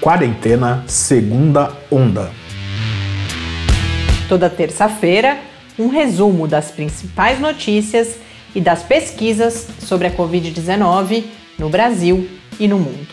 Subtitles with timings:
[0.00, 2.32] Quarentena Segunda Onda.
[4.30, 5.38] Toda terça-feira,
[5.78, 8.16] um resumo das principais notícias
[8.54, 11.24] e das pesquisas sobre a Covid-19
[11.58, 12.26] no Brasil
[12.58, 13.06] e no mundo.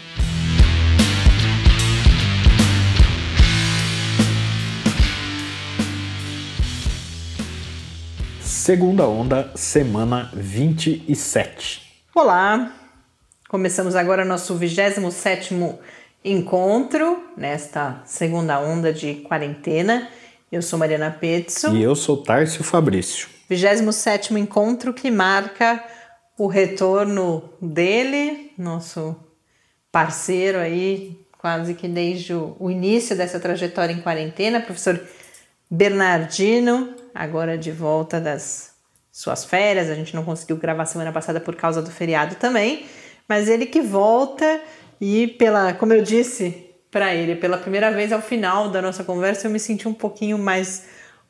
[8.40, 11.82] Segunda Onda, semana 27.
[12.16, 12.72] Olá!
[13.50, 15.78] Começamos agora nosso 27º
[16.32, 20.10] encontro nesta segunda onda de quarentena.
[20.52, 21.76] Eu sou Mariana Pezzo.
[21.76, 23.30] E eu sou Tárcio Fabrício.
[23.50, 25.82] 27 encontro que marca
[26.38, 29.16] o retorno dele, nosso
[29.92, 35.02] parceiro aí, quase que desde o início dessa trajetória em quarentena, professor
[35.72, 38.74] Bernardino, agora de volta das
[39.12, 39.90] suas férias.
[39.90, 42.86] A gente não conseguiu gravar semana passada por causa do feriado também,
[43.28, 44.62] mas ele que volta
[45.00, 49.48] e pela, como eu disse para ele, pela primeira vez ao final da nossa conversa,
[49.48, 50.86] eu me senti um pouquinho mais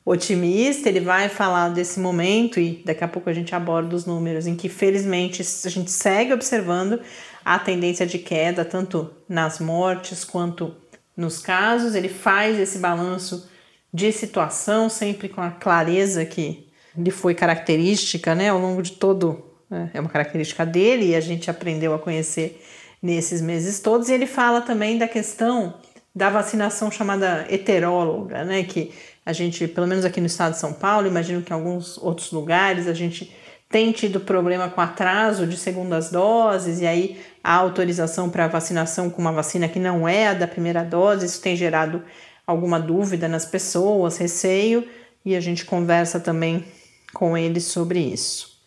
[0.05, 0.87] otimista.
[0.87, 4.55] Ele vai falar desse momento e daqui a pouco a gente aborda os números em
[4.55, 7.01] que felizmente a gente segue observando
[7.43, 10.75] a tendência de queda tanto nas mortes quanto
[11.15, 11.95] nos casos.
[11.95, 13.49] Ele faz esse balanço
[13.93, 19.43] de situação sempre com a clareza que lhe foi característica, né, ao longo de todo
[19.69, 22.63] né, é uma característica dele e a gente aprendeu a conhecer
[23.01, 24.09] nesses meses todos.
[24.09, 25.75] E ele fala também da questão
[26.13, 28.63] da vacinação chamada heteróloga, né?
[28.63, 28.91] Que
[29.25, 32.31] a gente, pelo menos aqui no estado de São Paulo, imagino que em alguns outros
[32.31, 33.35] lugares a gente
[33.69, 39.21] tem tido problema com atraso de segundas doses e aí a autorização para vacinação com
[39.21, 42.01] uma vacina que não é a da primeira dose, isso tem gerado
[42.45, 44.87] alguma dúvida nas pessoas, receio,
[45.23, 46.65] e a gente conversa também
[47.13, 48.57] com ele sobre isso.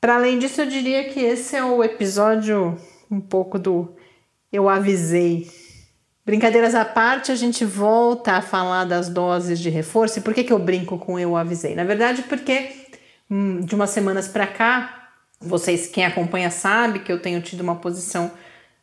[0.00, 2.78] Para além disso, eu diria que esse é o episódio
[3.10, 3.94] um pouco do
[4.52, 5.48] eu avisei.
[6.24, 10.18] Brincadeiras à parte, a gente volta a falar das doses de reforço.
[10.18, 11.74] E por que, que eu brinco com eu avisei?
[11.74, 12.70] Na verdade, porque
[13.30, 15.10] hum, de umas semanas para cá,
[15.40, 18.30] vocês, quem acompanha, sabe que eu tenho tido uma posição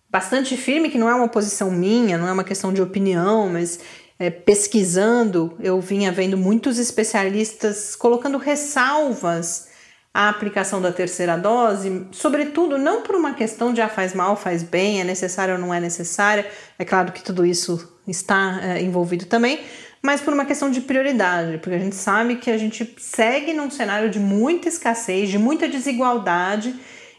[0.09, 3.79] bastante firme, que não é uma posição minha, não é uma questão de opinião, mas
[4.17, 9.67] é, pesquisando, eu vinha vendo muitos especialistas colocando ressalvas
[10.15, 14.63] a aplicação da terceira dose, sobretudo não por uma questão de ah, faz mal, faz
[14.63, 16.49] bem, é necessária ou não é necessária,
[16.79, 19.59] é claro que tudo isso está é, envolvido também,
[20.01, 23.69] mas por uma questão de prioridade, porque a gente sabe que a gente segue num
[23.69, 26.73] cenário de muita escassez, de muita desigualdade,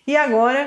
[0.07, 0.67] e agora,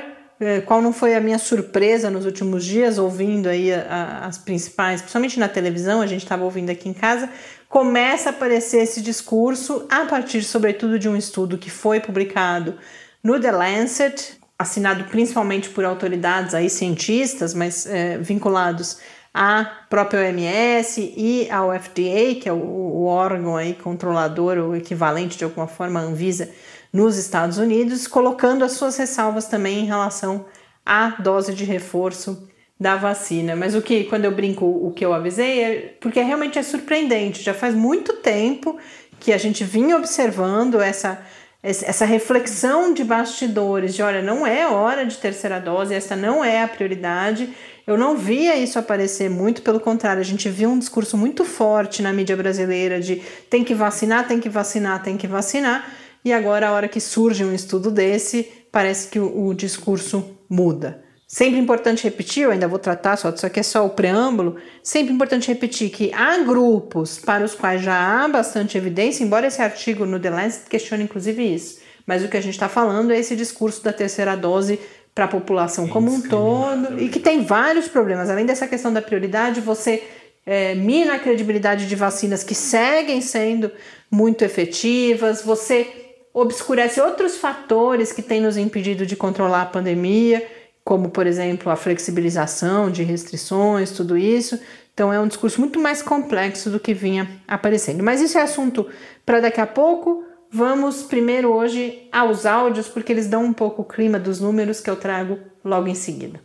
[0.64, 5.02] qual não foi a minha surpresa nos últimos dias, ouvindo aí a, a, as principais,
[5.02, 7.28] principalmente na televisão, a gente estava ouvindo aqui em casa,
[7.68, 12.74] começa a aparecer esse discurso a partir, sobretudo, de um estudo que foi publicado
[13.22, 18.98] no The Lancet, assinado principalmente por autoridades aí cientistas, mas é, vinculados
[19.32, 25.36] à própria OMS e ao FDA, que é o, o órgão aí controlador, o equivalente
[25.36, 26.48] de alguma forma à Anvisa
[26.92, 30.46] nos Estados Unidos, colocando as suas ressalvas também em relação
[30.84, 33.54] à dose de reforço da vacina.
[33.54, 37.42] Mas o que, quando eu brinco, o que eu avisei é porque realmente é surpreendente.
[37.42, 38.78] Já faz muito tempo
[39.20, 41.20] que a gente vinha observando essa,
[41.62, 46.62] essa reflexão de bastidores de olha, não é hora de terceira dose, essa não é
[46.62, 47.50] a prioridade.
[47.86, 52.02] Eu não via isso aparecer muito, pelo contrário, a gente viu um discurso muito forte
[52.02, 53.16] na mídia brasileira de
[53.50, 55.99] tem que vacinar, tem que vacinar, tem que vacinar.
[56.24, 61.02] E agora, a hora que surge um estudo desse, parece que o, o discurso muda.
[61.32, 64.56] Sempre importante repetir, eu ainda vou tratar, só isso aqui é só o preâmbulo.
[64.82, 69.62] Sempre importante repetir que há grupos para os quais já há bastante evidência, embora esse
[69.62, 71.78] artigo no The Lancet questione inclusive isso.
[72.04, 74.80] Mas o que a gente está falando é esse discurso da terceira dose
[75.14, 78.28] para a população como um todo e que tem vários problemas.
[78.28, 80.02] Além dessa questão da prioridade, você
[80.44, 83.70] é, mina a credibilidade de vacinas que seguem sendo
[84.10, 90.46] muito efetivas, você obscurece outros fatores que têm nos impedido de controlar a pandemia
[90.84, 94.58] como por exemplo a flexibilização de restrições, tudo isso.
[94.92, 98.02] Então é um discurso muito mais complexo do que vinha aparecendo.
[98.02, 98.86] Mas isso é assunto
[99.24, 100.24] para daqui a pouco.
[100.50, 104.90] Vamos primeiro hoje aos áudios, porque eles dão um pouco o clima dos números que
[104.90, 106.40] eu trago logo em seguida.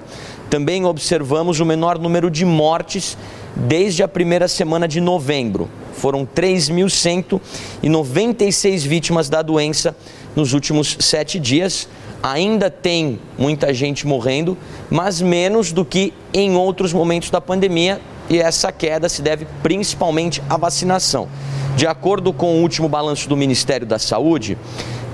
[0.49, 3.17] também observamos o menor número de mortes
[3.53, 5.69] desde a primeira semana de novembro.
[5.93, 9.93] Foram 3.196 vítimas da doença
[10.35, 11.87] nos últimos sete dias.
[12.21, 14.57] Ainda tem muita gente morrendo,
[14.89, 17.99] mas menos do que em outros momentos da pandemia,
[18.29, 21.27] e essa queda se deve principalmente à vacinação.
[21.75, 24.57] De acordo com o último balanço do Ministério da Saúde,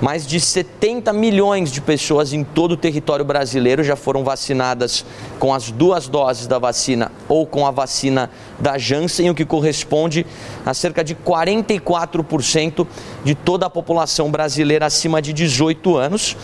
[0.00, 5.04] mais de 70 milhões de pessoas em todo o território brasileiro já foram vacinadas
[5.38, 10.26] com as duas doses da vacina ou com a vacina da Janssen, o que corresponde
[10.64, 12.86] a cerca de 44%
[13.22, 16.36] de toda a população brasileira acima de 18 anos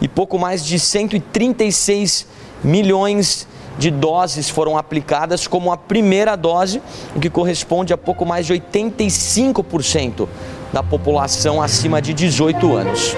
[0.00, 2.26] e pouco mais de 136
[2.62, 3.48] milhões
[3.78, 6.82] de doses foram aplicadas como a primeira dose,
[7.16, 10.28] o que corresponde a pouco mais de 85%
[10.72, 13.14] da população acima de 18 anos.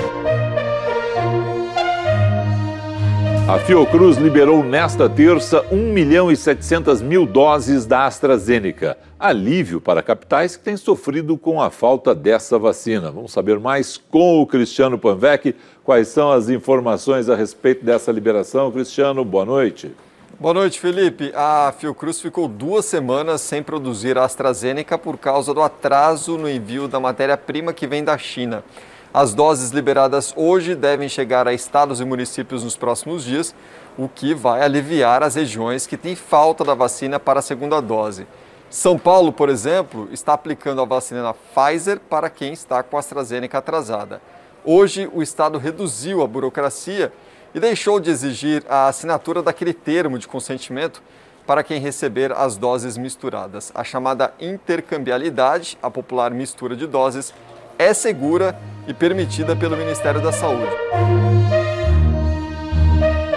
[3.47, 8.97] A Fiocruz liberou nesta terça 1 milhão e 700 mil doses da AstraZeneca.
[9.21, 13.11] Alívio para capitais que têm sofrido com a falta dessa vacina.
[13.11, 15.55] Vamos saber mais com o Cristiano Panvec
[15.85, 18.73] quais são as informações a respeito dessa liberação.
[18.73, 19.93] Cristiano, boa noite.
[20.45, 21.33] Boa noite, Felipe.
[21.35, 26.87] A Fiocruz ficou duas semanas sem produzir a AstraZeneca por causa do atraso no envio
[26.87, 28.63] da matéria-prima que vem da China.
[29.11, 33.55] As doses liberadas hoje devem chegar a estados e municípios nos próximos dias,
[33.97, 38.27] o que vai aliviar as regiões que têm falta da vacina para a segunda dose.
[38.69, 43.01] São Paulo, por exemplo, está aplicando a vacina na Pfizer para quem está com a
[43.01, 44.21] AstraZeneca atrasada.
[44.63, 47.11] Hoje, o estado reduziu a burocracia
[47.55, 51.01] e deixou de exigir a assinatura daquele termo de consentimento
[51.47, 53.71] para quem receber as doses misturadas.
[53.75, 57.33] A chamada intercambialidade, a popular mistura de doses,
[57.79, 58.59] é segura
[58.89, 60.73] e permitida pelo Ministério da Saúde.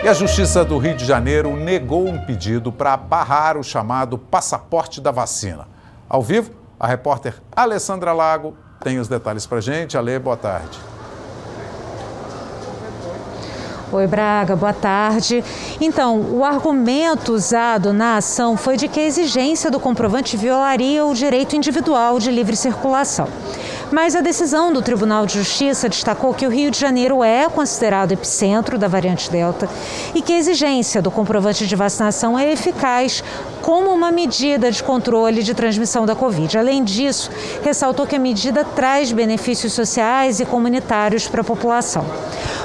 [0.03, 5.01] E a Justiça do Rio de Janeiro negou um pedido para barrar o chamado passaporte
[5.01, 5.67] da vacina.
[6.07, 9.97] Ao vivo, a repórter Alessandra Lago tem os detalhes para gente.
[9.97, 10.79] Ale, boa tarde.
[13.89, 15.41] Oi, Braga, boa tarde.
[15.79, 21.13] Então, o argumento usado na ação foi de que a exigência do comprovante violaria o
[21.13, 23.29] direito individual de livre circulação.
[23.91, 28.11] Mas a decisão do Tribunal de Justiça destacou que o Rio de Janeiro é considerado
[28.11, 29.69] epicentro da variante Delta
[30.13, 33.23] e que a exigência do comprovante de vacinação é eficaz
[33.61, 36.57] como uma medida de controle de transmissão da Covid.
[36.57, 37.31] Além disso,
[37.63, 42.05] ressaltou que a medida traz benefícios sociais e comunitários para a população.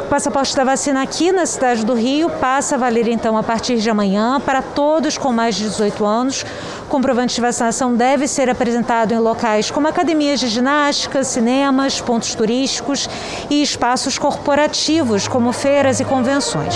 [0.01, 3.77] O passaporte da vacina aqui na cidade do Rio passa a valer então a partir
[3.77, 6.45] de amanhã para todos com mais de 18 anos.
[6.93, 12.35] O comprovante de vacinação deve ser apresentado em locais como academias de ginástica, cinemas, pontos
[12.35, 13.09] turísticos
[13.49, 16.75] e espaços corporativos como feiras e convenções.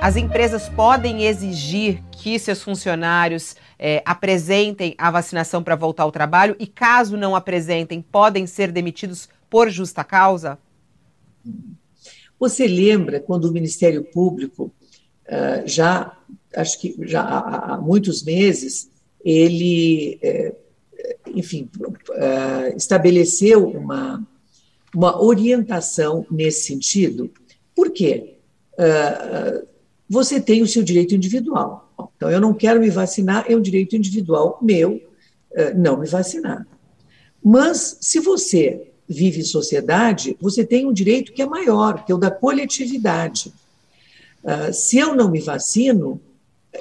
[0.00, 6.56] As empresas podem exigir que seus funcionários é, apresentem a vacinação para voltar ao trabalho
[6.58, 10.58] e, caso não apresentem, podem ser demitidos por justa causa?
[12.40, 14.72] Você lembra quando o Ministério Público
[15.28, 16.15] uh, já,
[16.56, 18.90] acho que já há, muitos meses,
[19.22, 20.56] ele, uh,
[21.34, 24.26] enfim, uh, estabeleceu uma,
[24.94, 27.30] uma orientação nesse sentido?
[27.74, 28.32] Por quê?
[30.06, 31.90] você tem o seu direito individual.
[32.14, 35.00] Então, eu não quero me vacinar, é um direito individual meu
[35.74, 36.66] não me vacinar.
[37.42, 42.14] Mas, se você vive em sociedade, você tem um direito que é maior, que é
[42.14, 43.50] o da coletividade.
[44.74, 46.20] Se eu não me vacino,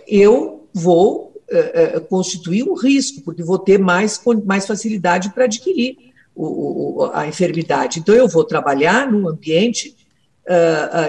[0.08, 5.98] eu vou uh, uh, constituir um risco, porque vou ter mais, mais facilidade para adquirir
[6.36, 8.00] o, o, a enfermidade.
[8.00, 9.96] Então, eu vou trabalhar num ambiente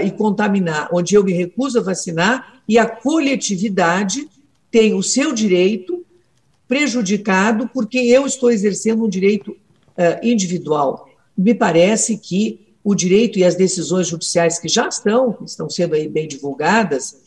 [0.02, 4.26] e contaminar, onde eu me recuso a vacinar, e a coletividade
[4.70, 6.06] tem o seu direito
[6.66, 9.54] prejudicado porque eu estou exercendo um direito
[10.22, 15.94] individual me parece que o direito e as decisões judiciais que já estão, estão sendo
[15.94, 17.20] aí bem divulgadas,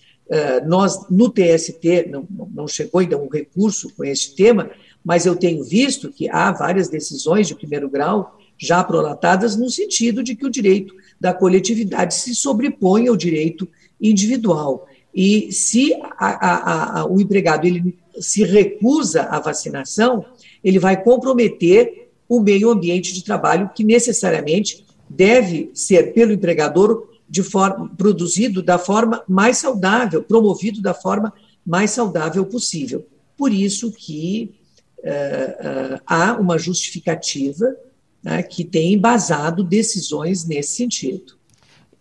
[0.67, 4.69] nós, no TST, não, não chegou ainda um recurso com este tema,
[5.03, 10.21] mas eu tenho visto que há várias decisões de primeiro grau já prolatadas no sentido
[10.21, 13.67] de que o direito da coletividade se sobrepõe ao direito
[13.99, 14.87] individual.
[15.13, 20.25] E se a, a, a, o empregado ele se recusa à vacinação,
[20.63, 27.43] ele vai comprometer o meio ambiente de trabalho, que necessariamente deve ser, pelo empregador, de
[27.43, 31.31] forma, produzido da forma mais saudável, promovido da forma
[31.65, 33.05] mais saudável possível.
[33.37, 34.55] Por isso que
[34.99, 37.75] uh, uh, há uma justificativa
[38.23, 41.37] né, que tem embasado decisões nesse sentido.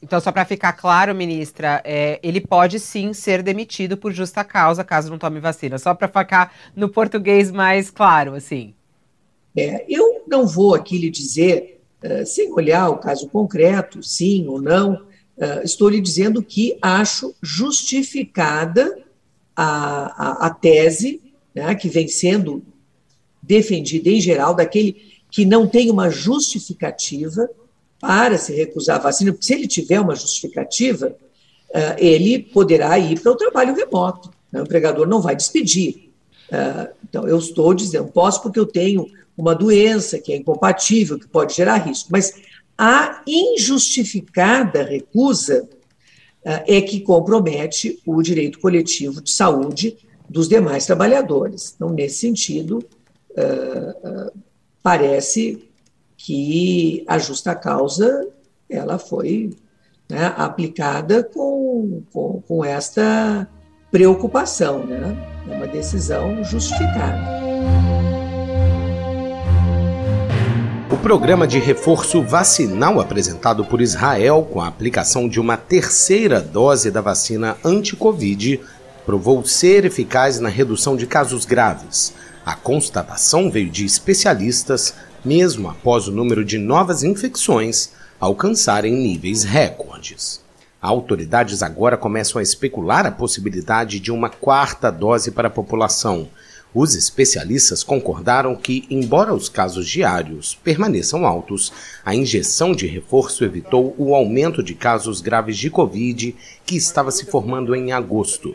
[0.00, 4.84] Então, só para ficar claro, ministra, é, ele pode sim ser demitido por justa causa
[4.84, 5.76] caso não tome vacina.
[5.76, 8.74] Só para ficar no português mais claro, assim.
[9.56, 14.62] É, eu não vou aqui lhe dizer, uh, sem olhar o caso concreto, sim ou
[14.62, 15.07] não,
[15.38, 18.98] uh, estou lhe dizendo que acho justificada
[19.56, 21.20] a, a, a tese
[21.54, 22.62] né, que vem sendo
[23.42, 27.48] defendida em geral, daquele que não tem uma justificativa
[28.00, 31.08] para se recusar a vacina, porque se ele tiver uma justificativa,
[31.70, 34.30] uh, ele poderá ir para o trabalho remoto.
[34.52, 34.60] Né?
[34.60, 36.10] O empregador não vai despedir.
[36.50, 41.28] Uh, então, eu estou dizendo, posso porque eu tenho uma doença que é incompatível, que
[41.28, 42.34] pode gerar risco, mas
[42.78, 51.72] a injustificada recusa uh, é que compromete o direito coletivo de saúde dos demais trabalhadores.
[51.74, 52.84] Então, nesse sentido,
[54.82, 55.68] parece
[56.16, 58.28] que a justa causa
[58.68, 59.50] ela foi
[60.10, 63.48] né, aplicada com, com, com, esta
[63.90, 65.16] preocupação, né?
[65.48, 67.97] É uma decisão justificada.
[71.02, 77.00] Programa de reforço vacinal apresentado por Israel com a aplicação de uma terceira dose da
[77.00, 78.60] vacina anti-Covid
[79.06, 82.12] provou ser eficaz na redução de casos graves.
[82.44, 90.40] A constatação veio de especialistas mesmo após o número de novas infecções alcançarem níveis recordes.
[90.82, 96.28] Autoridades agora começam a especular a possibilidade de uma quarta dose para a população.
[96.74, 101.72] Os especialistas concordaram que, embora os casos diários permaneçam altos,
[102.04, 107.24] a injeção de reforço evitou o aumento de casos graves de Covid que estava se
[107.24, 108.54] formando em agosto.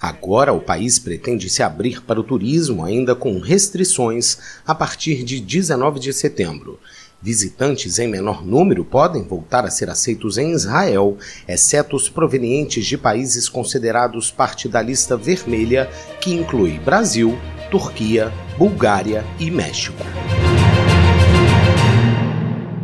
[0.00, 5.40] Agora, o país pretende se abrir para o turismo, ainda com restrições, a partir de
[5.40, 6.78] 19 de setembro.
[7.24, 12.98] Visitantes em menor número podem voltar a ser aceitos em Israel, exceto os provenientes de
[12.98, 15.88] países considerados parte da lista vermelha,
[16.20, 17.38] que inclui Brasil,
[17.70, 20.02] Turquia, Bulgária e México.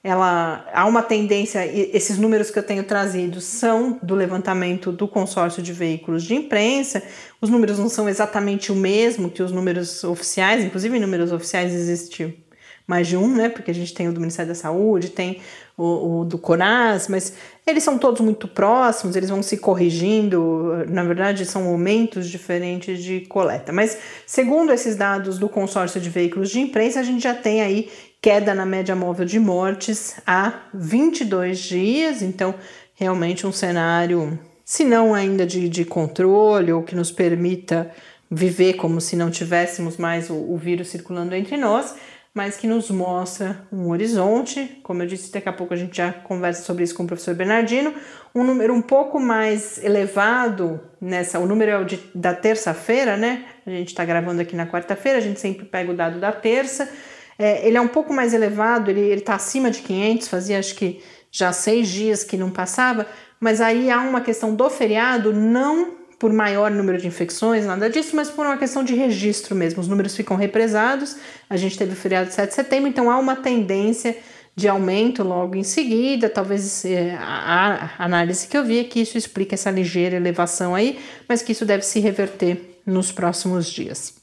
[0.06, 5.64] ela há uma tendência, esses números que eu tenho trazido são do levantamento do consórcio
[5.64, 7.02] de veículos de imprensa.
[7.42, 12.46] Os números não são exatamente o mesmo que os números oficiais, inclusive números oficiais existe
[12.86, 13.50] mais de um, né?
[13.50, 15.42] Porque a gente tem o do Ministério da Saúde, tem
[15.76, 17.34] o, o, do CONAS, mas
[17.66, 23.22] eles são todos muito próximos, eles vão se corrigindo, na verdade são momentos diferentes de
[23.22, 23.74] coleta.
[23.74, 27.90] Mas segundo esses dados do consórcio de veículos de imprensa, a gente já tem aí
[28.22, 32.56] queda na média móvel de mortes há 22 dias, então
[32.94, 37.92] realmente um cenário, se não ainda de, de controle ou que nos permita
[38.30, 41.96] viver como se não tivéssemos mais o, o vírus circulando entre nós,
[42.36, 44.78] mas que nos mostra um horizonte.
[44.84, 47.34] Como eu disse, daqui a pouco a gente já conversa sobre isso com o professor
[47.34, 47.94] Bernardino.
[48.36, 51.40] Um número um pouco mais elevado nessa.
[51.40, 53.46] O número é o de, da terça-feira, né?
[53.66, 56.92] A gente está gravando aqui na quarta-feira, a gente sempre pega o dado da terça.
[57.40, 61.02] É, ele é um pouco mais elevado, ele está acima de 500, fazia acho que
[61.32, 63.08] já seis dias que não passava,
[63.40, 68.16] mas aí há uma questão do feriado, não por maior número de infecções, nada disso,
[68.16, 69.80] mas por uma questão de registro mesmo.
[69.80, 71.18] Os números ficam represados,
[71.48, 74.18] a gente teve o feriado de 7 de setembro, então há uma tendência
[74.56, 76.28] de aumento logo em seguida.
[76.28, 80.98] Talvez é, a, análise que eu vi é que isso explica essa ligeira elevação aí,
[81.30, 84.16] mas que isso deve se reverter nos próximos dias.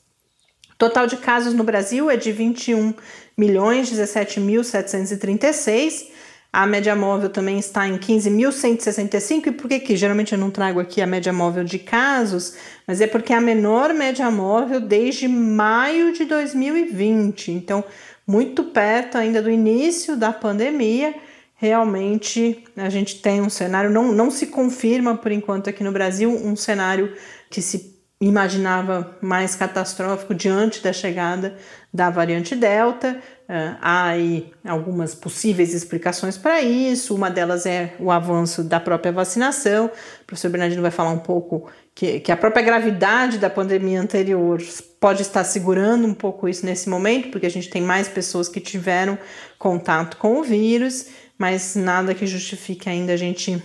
[0.77, 2.95] Total de casos no Brasil é de 21
[3.39, 6.11] milhões 17.736.
[6.53, 9.47] A média móvel também está em 15.165.
[9.47, 12.55] E por que que geralmente eu não trago aqui a média móvel de casos?
[12.87, 17.53] Mas é porque é a menor média móvel desde maio de 2020.
[17.53, 17.83] Então,
[18.27, 21.15] muito perto ainda do início da pandemia.
[21.57, 26.31] Realmente a gente tem um cenário, não, não se confirma por enquanto aqui no Brasil,
[26.31, 27.15] um cenário
[27.49, 27.92] que se
[28.23, 31.57] imaginava mais catastrófico diante da chegada
[31.93, 33.19] da variante Delta.
[33.49, 37.15] Uh, há aí algumas possíveis explicações para isso.
[37.17, 39.87] Uma delas é o avanço da própria vacinação.
[39.87, 44.63] O professor Bernardino vai falar um pouco que, que a própria gravidade da pandemia anterior
[45.01, 48.61] pode estar segurando um pouco isso nesse momento, porque a gente tem mais pessoas que
[48.61, 49.19] tiveram
[49.59, 53.61] contato com o vírus, mas nada que justifique ainda a gente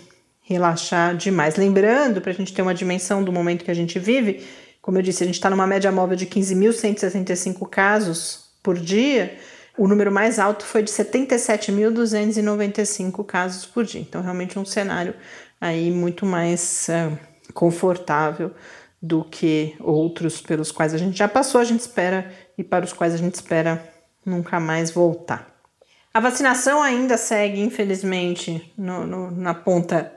[0.47, 1.55] relaxar demais.
[1.57, 4.47] Lembrando, para a gente ter uma dimensão do momento que a gente vive,
[4.81, 9.37] como eu disse, a gente está numa média móvel de 15.165 casos por dia.
[9.77, 13.99] O número mais alto foi de 77.295 casos por dia.
[13.99, 15.13] Então, realmente um cenário
[15.59, 17.11] aí muito mais uh,
[17.53, 18.53] confortável
[19.01, 22.93] do que outros pelos quais a gente já passou, a gente espera e para os
[22.93, 23.83] quais a gente espera
[24.25, 25.53] nunca mais voltar.
[26.13, 30.13] A vacinação ainda segue, infelizmente, no, no, na ponta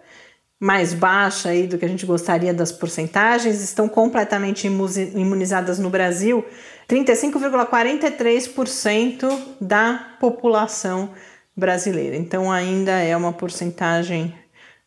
[0.60, 6.44] mais baixa aí do que a gente gostaria das porcentagens, estão completamente imunizadas no Brasil
[6.86, 11.14] 35,43% da população
[11.56, 12.14] brasileira.
[12.16, 14.34] Então ainda é uma porcentagem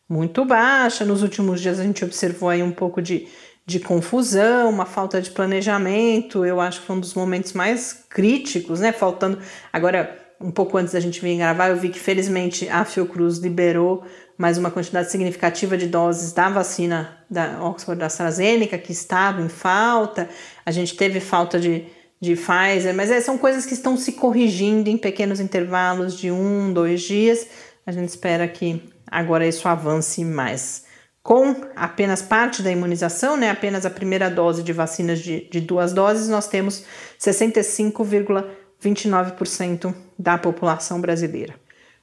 [0.08, 1.04] muito baixa.
[1.04, 3.26] Nos últimos dias a gente observou aí um pouco de,
[3.66, 6.44] de confusão, uma falta de planejamento.
[6.44, 8.92] Eu acho que foi um dos momentos mais críticos, né?
[8.92, 9.40] Faltando
[9.72, 14.04] agora um pouco antes da gente vir gravar, eu vi que felizmente a Fiocruz liberou
[14.36, 19.48] mais uma quantidade significativa de doses da vacina da Oxford da AstraZeneca, que estava em
[19.48, 20.28] falta.
[20.66, 21.86] A gente teve falta de,
[22.20, 26.72] de Pfizer, mas é, são coisas que estão se corrigindo em pequenos intervalos de um,
[26.72, 27.46] dois dias.
[27.86, 30.86] A gente espera que agora isso avance mais.
[31.22, 35.92] Com apenas parte da imunização, né, apenas a primeira dose de vacinas de, de duas
[35.92, 36.84] doses, nós temos
[37.18, 41.54] 65,29% da população brasileira.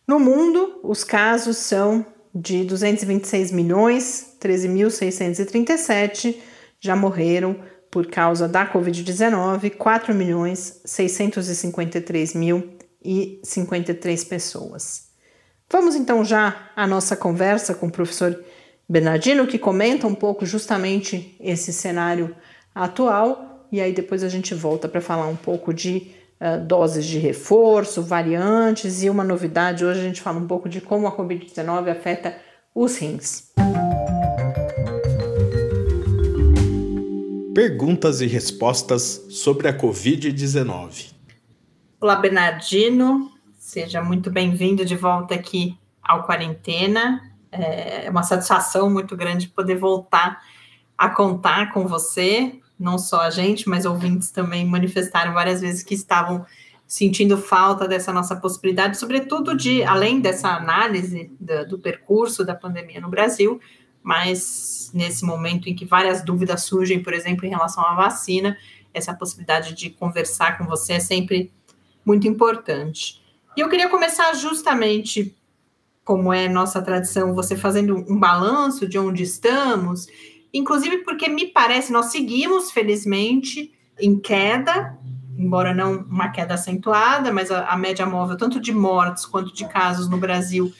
[0.08, 6.36] No mundo, os casos são de 226 milhões 13.637
[6.80, 7.56] já morreram
[7.92, 15.10] por causa da Covid-19, 4 milhões 653 mil e 53 pessoas.
[15.70, 18.42] Vamos então já à nossa conversa com o professor
[18.88, 22.36] Bernardino, que comenta um pouco justamente esse cenário
[22.74, 26.12] atual, e aí depois a gente volta para falar um pouco de
[26.66, 29.86] doses de reforço, variantes e uma novidade.
[29.86, 32.36] Hoje a gente fala um pouco de como a Covid-19 afeta
[32.74, 33.52] os rins.
[37.54, 41.14] Perguntas e respostas sobre a Covid-19.
[42.00, 43.30] Olá, Bernardino.
[43.60, 47.22] Seja muito bem-vindo de volta aqui ao Quarentena.
[47.52, 50.42] É uma satisfação muito grande poder voltar
[50.98, 55.94] a contar com você não só a gente, mas ouvintes também manifestaram várias vezes que
[55.94, 56.46] estavam
[56.88, 63.00] sentindo falta dessa nossa possibilidade, sobretudo de, além dessa análise do, do percurso da pandemia
[63.00, 63.62] no Brasil,
[64.04, 68.58] mas nesse momento em que várias dúvidas surgem, por exemplo, em relação à vacina,
[68.94, 71.52] essa possibilidade de conversar com você é sempre
[72.06, 73.22] muito importante.
[73.56, 75.36] E eu queria começar justamente,
[76.04, 80.08] como é nossa tradição, você fazendo um balanço de onde estamos
[80.54, 84.98] inclusive porque me parece, nós seguimos, felizmente, em queda,
[85.38, 89.68] embora não uma queda acentuada, mas a, a média móvel, tanto de mortes quanto de
[89.68, 90.72] casos no Brasil,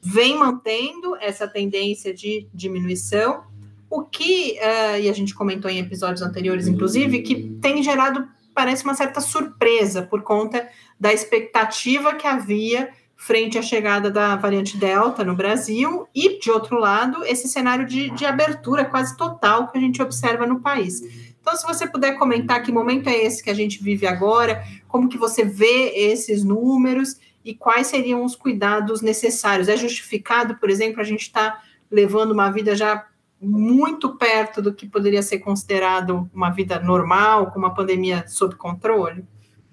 [0.00, 3.44] vem mantendo essa tendência de diminuição,
[3.88, 8.84] o que, uh, e a gente comentou em episódios anteriores, inclusive, que tem gerado, parece,
[8.84, 15.22] uma certa surpresa por conta da expectativa que havia frente à chegada da variante Delta
[15.22, 19.80] no Brasil e, de outro lado, esse cenário de, de abertura quase total que a
[19.80, 21.02] gente observa no país.
[21.38, 25.06] Então, se você puder comentar que momento é esse que a gente vive agora, como
[25.06, 29.68] que você vê esses números e quais seriam os cuidados necessários.
[29.68, 33.06] É justificado, por exemplo, a gente está levando uma vida já
[33.38, 39.26] muito perto do que poderia ser considerado uma vida normal, com uma pandemia sob controle?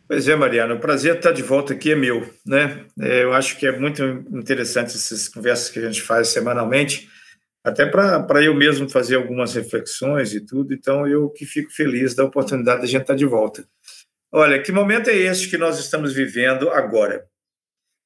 [0.07, 2.85] Pois é, Mariana, o prazer estar de volta aqui é meu, né?
[2.97, 7.09] É, eu acho que é muito interessante essas conversas que a gente faz semanalmente,
[7.61, 12.23] até para eu mesmo fazer algumas reflexões e tudo, então eu que fico feliz da
[12.23, 13.67] oportunidade de a gente estar de volta.
[14.31, 17.25] Olha, que momento é esse que nós estamos vivendo agora?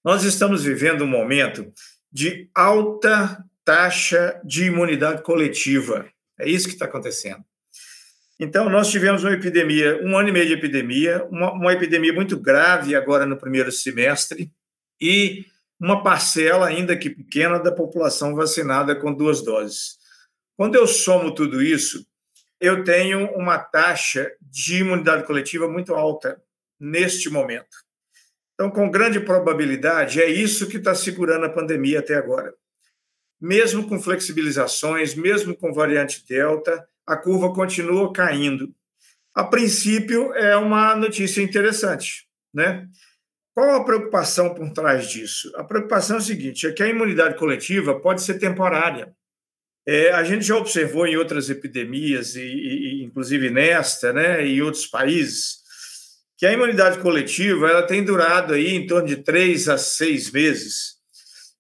[0.04, 1.72] Nós estamos vivendo um momento
[2.12, 6.08] de alta taxa de imunidade coletiva.
[6.40, 7.44] É isso que está acontecendo.
[8.44, 12.40] Então, nós tivemos uma epidemia, um ano e meio de epidemia, uma, uma epidemia muito
[12.40, 14.52] grave agora no primeiro semestre,
[15.00, 15.46] e
[15.80, 20.00] uma parcela, ainda que pequena, da população vacinada com duas doses.
[20.58, 22.04] Quando eu somo tudo isso,
[22.60, 26.42] eu tenho uma taxa de imunidade coletiva muito alta
[26.80, 27.78] neste momento.
[28.56, 32.52] Então, com grande probabilidade, é isso que está segurando a pandemia até agora.
[33.40, 38.74] Mesmo com flexibilizações, mesmo com variante Delta, a curva continua caindo.
[39.36, 42.88] A princípio, é uma notícia interessante, né?
[43.54, 45.52] Qual a preocupação por trás disso?
[45.56, 49.14] A preocupação é a seguinte: é que a imunidade coletiva pode ser temporária.
[49.86, 54.86] É, a gente já observou em outras epidemias, e, e, inclusive nesta, né, e outros
[54.86, 55.58] países,
[56.38, 60.96] que a imunidade coletiva ela tem durado aí em torno de três a seis meses.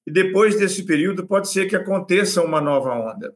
[0.08, 3.36] E depois desse período pode ser que aconteça uma nova onda.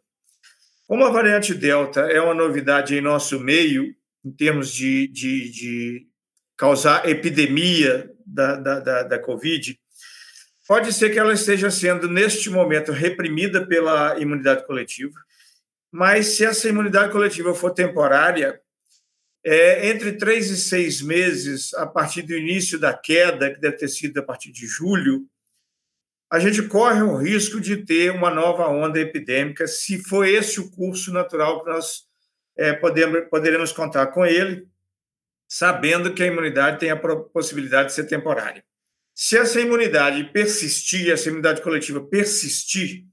[0.87, 6.07] Como a variante Delta é uma novidade em nosso meio, em termos de, de, de
[6.55, 9.79] causar epidemia da, da, da, da Covid,
[10.67, 15.19] pode ser que ela esteja sendo, neste momento, reprimida pela imunidade coletiva,
[15.91, 18.59] mas se essa imunidade coletiva for temporária,
[19.43, 23.87] é, entre três e seis meses, a partir do início da queda, que deve ter
[23.87, 25.25] sido a partir de julho,
[26.31, 30.71] a gente corre o risco de ter uma nova onda epidêmica, se for esse o
[30.71, 32.03] curso natural que nós
[32.57, 34.67] é, podemos, poderemos contar com ele,
[35.47, 38.63] sabendo que a imunidade tem a possibilidade de ser temporária.
[39.13, 43.05] Se essa imunidade persistir, essa imunidade coletiva persistir,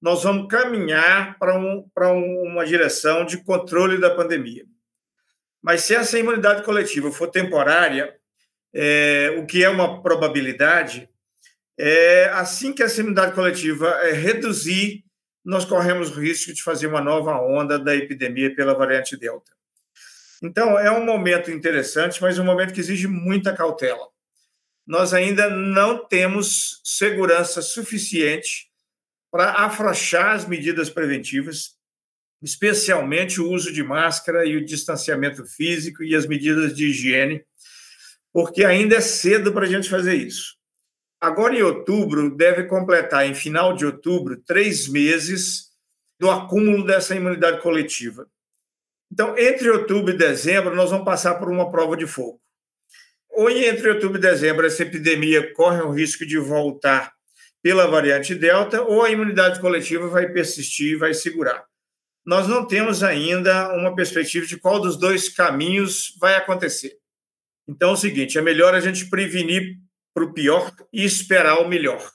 [0.00, 4.64] nós vamos caminhar para um, uma direção de controle da pandemia.
[5.60, 8.14] Mas se essa imunidade coletiva for temporária,
[8.72, 11.08] é, o que é uma probabilidade,
[11.78, 15.04] é, assim que essa imunidade coletiva é, reduzir,
[15.44, 19.52] nós corremos o risco de fazer uma nova onda da epidemia pela variante Delta.
[20.42, 24.08] Então, é um momento interessante, mas um momento que exige muita cautela.
[24.86, 28.68] Nós ainda não temos segurança suficiente
[29.30, 31.76] para afrouxar as medidas preventivas,
[32.42, 37.44] especialmente o uso de máscara e o distanciamento físico e as medidas de higiene,
[38.32, 40.57] porque ainda é cedo para a gente fazer isso.
[41.20, 45.68] Agora, em outubro, deve completar, em final de outubro, três meses
[46.18, 48.28] do acúmulo dessa imunidade coletiva.
[49.10, 52.40] Então, entre outubro e dezembro, nós vamos passar por uma prova de fogo.
[53.30, 57.12] Ou entre outubro e dezembro, essa epidemia corre o risco de voltar
[57.62, 61.64] pela variante Delta, ou a imunidade coletiva vai persistir e vai segurar.
[62.24, 66.96] Nós não temos ainda uma perspectiva de qual dos dois caminhos vai acontecer.
[67.66, 69.78] Então, é o seguinte: é melhor a gente prevenir
[70.18, 72.10] para o pior e esperar o melhor.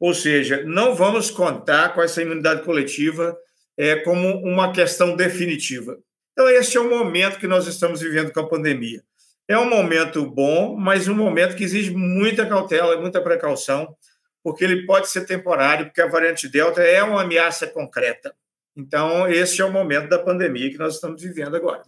[0.00, 3.36] Ou seja, não vamos contar com essa imunidade coletiva
[3.78, 5.96] é, como uma questão definitiva.
[6.32, 9.02] Então, este é o momento que nós estamos vivendo com a pandemia.
[9.46, 13.94] É um momento bom, mas um momento que exige muita cautela, muita precaução,
[14.42, 18.34] porque ele pode ser temporário, porque a variante Delta é uma ameaça concreta.
[18.76, 21.82] Então, esse é o momento da pandemia que nós estamos vivendo agora.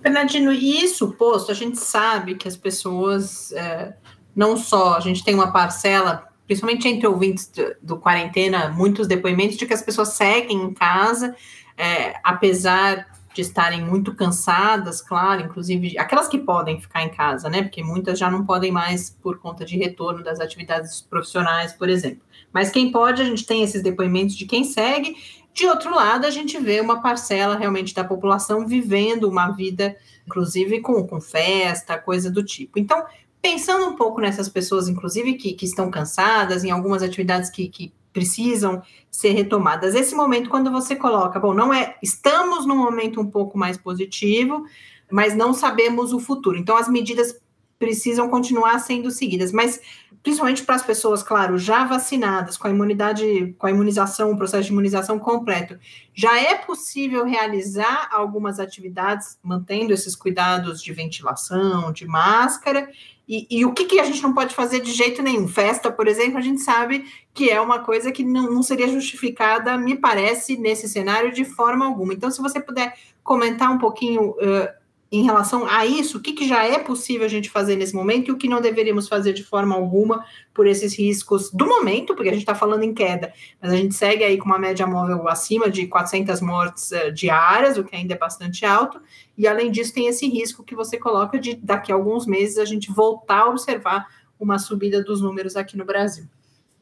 [0.00, 3.94] Bernardino, e isso posto, a gente sabe que as pessoas, é,
[4.36, 9.56] não só, a gente tem uma parcela, principalmente entre ouvintes do, do quarentena, muitos depoimentos
[9.56, 11.34] de que as pessoas seguem em casa,
[11.76, 17.62] é, apesar de estarem muito cansadas, claro, inclusive aquelas que podem ficar em casa, né?
[17.62, 22.22] Porque muitas já não podem mais por conta de retorno das atividades profissionais, por exemplo.
[22.50, 25.16] Mas quem pode, a gente tem esses depoimentos de quem segue.
[25.52, 29.94] De outro lado, a gente vê uma parcela realmente da população vivendo uma vida,
[30.26, 32.78] inclusive com, com festa, coisa do tipo.
[32.78, 33.04] Então,
[33.46, 37.92] pensando um pouco nessas pessoas, inclusive, que, que estão cansadas, em algumas atividades que, que
[38.12, 39.94] precisam ser retomadas.
[39.94, 44.66] Esse momento, quando você coloca, bom, não é, estamos num momento um pouco mais positivo,
[45.08, 46.58] mas não sabemos o futuro.
[46.58, 47.40] Então, as medidas
[47.78, 49.80] precisam continuar sendo seguidas, mas
[50.24, 54.64] principalmente para as pessoas, claro, já vacinadas, com a imunidade, com a imunização, o processo
[54.64, 55.78] de imunização completo,
[56.12, 62.90] já é possível realizar algumas atividades mantendo esses cuidados de ventilação, de máscara,
[63.28, 65.48] e, e, o que, que, a gente não pode fazer de jeito nenhum?
[65.48, 69.76] Festa, por exemplo, a gente sabe que é uma coisa que não, não, seria justificada,
[69.76, 72.14] me parece, nesse cenário de forma alguma.
[72.14, 74.68] Então, se você puder comentar um pouquinho uh,
[75.10, 78.28] em relação a isso, o que, que, já é possível a gente fazer nesse momento
[78.28, 82.28] e o que não deveríamos fazer de forma alguma por esses riscos do momento, porque
[82.28, 85.28] a gente está falando em queda, mas a gente segue aí com uma média móvel
[85.28, 89.00] acima de 400 mortes uh, diárias, o que ainda é bastante alto,
[89.38, 92.64] e além disso tem esse risco que você coloca de daqui a alguns meses a
[92.64, 94.06] gente voltar a observar
[94.40, 96.24] uma subida dos números aqui no Brasil.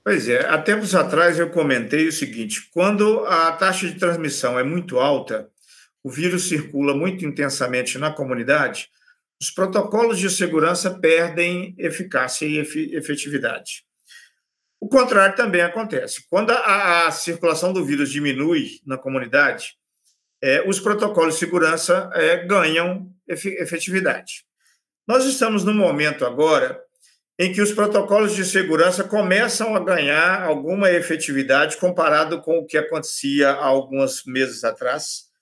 [0.03, 4.63] Pois é, há tempos atrás eu comentei o seguinte: quando a taxa de transmissão é
[4.63, 5.49] muito alta,
[6.05, 8.91] o vírus circula muito intensamente na comunidade,
[9.41, 12.59] os protocolos de segurança perdem eficácia e
[12.95, 13.85] efetividade.
[14.79, 16.27] O contrário também acontece.
[16.29, 19.77] Quando a, a circulação do vírus diminui na comunidade,
[20.43, 24.45] é, os protocolos de segurança é, ganham efetividade.
[25.09, 26.79] Nós estamos no momento agora
[27.39, 32.77] em que os protocolos de segurança começam a ganhar alguma efetividade comparado com o que
[32.77, 35.33] acontecia há alguns meses atrás,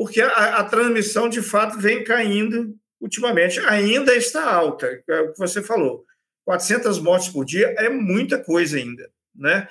[0.00, 5.38] porque a, a transmissão de fato vem caindo ultimamente, ainda está alta, é o que
[5.38, 6.06] você falou.
[6.46, 9.68] 400 mortes por dia é muita coisa ainda, né?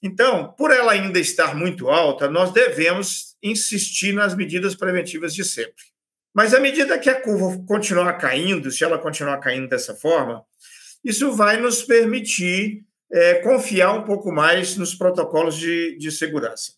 [0.00, 5.82] Então, por ela ainda estar muito alta, nós devemos insistir nas medidas preventivas de sempre.
[6.32, 10.44] Mas à medida que a curva continuar caindo, se ela continuar caindo dessa forma,
[11.04, 16.76] isso vai nos permitir é, confiar um pouco mais nos protocolos de, de segurança.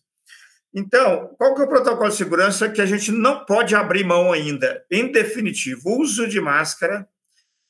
[0.73, 4.31] Então, qual que é o protocolo de segurança que a gente não pode abrir mão
[4.31, 4.83] ainda?
[4.89, 7.07] Em definitivo, uso de máscara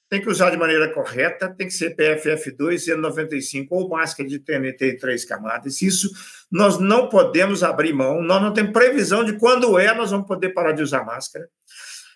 [0.10, 4.40] tem que usar de maneira correta, tem que ser PFF2 e N95 ou máscara de
[4.40, 5.84] TNT três camadas.
[5.84, 6.10] Isso
[6.52, 10.50] nós não podemos abrir mão, nós não temos previsão de quando é nós vamos poder
[10.50, 11.48] parar de usar máscara.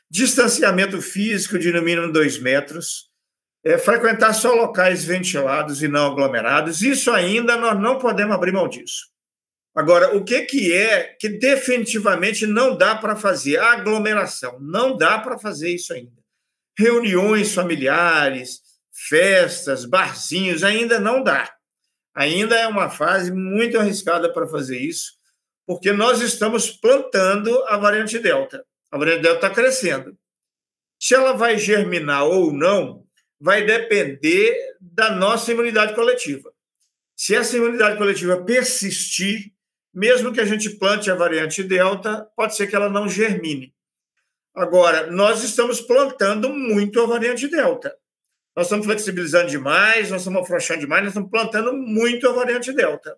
[0.09, 3.11] Distanciamento físico de no mínimo dois metros,
[3.63, 8.67] é, frequentar só locais ventilados e não aglomerados, isso ainda nós não podemos abrir mão
[8.67, 9.12] disso.
[9.75, 13.57] Agora, o que, que é que definitivamente não dá para fazer?
[13.57, 14.59] A aglomeração.
[14.59, 16.23] Não dá para fazer isso ainda
[16.77, 21.53] reuniões familiares, festas, barzinhos, ainda não dá.
[22.15, 25.13] Ainda é uma fase muito arriscada para fazer isso,
[25.65, 28.63] porque nós estamos plantando a variante Delta.
[28.91, 30.17] A variante Delta está crescendo.
[30.99, 33.03] Se ela vai germinar ou não,
[33.39, 36.51] vai depender da nossa imunidade coletiva.
[37.15, 39.52] Se essa imunidade coletiva persistir,
[39.93, 43.73] mesmo que a gente plante a variante Delta, pode ser que ela não germine.
[44.55, 47.95] Agora, nós estamos plantando muito a variante Delta.
[48.55, 53.17] Nós estamos flexibilizando demais, nós estamos afrouxando demais, nós estamos plantando muito a variante Delta.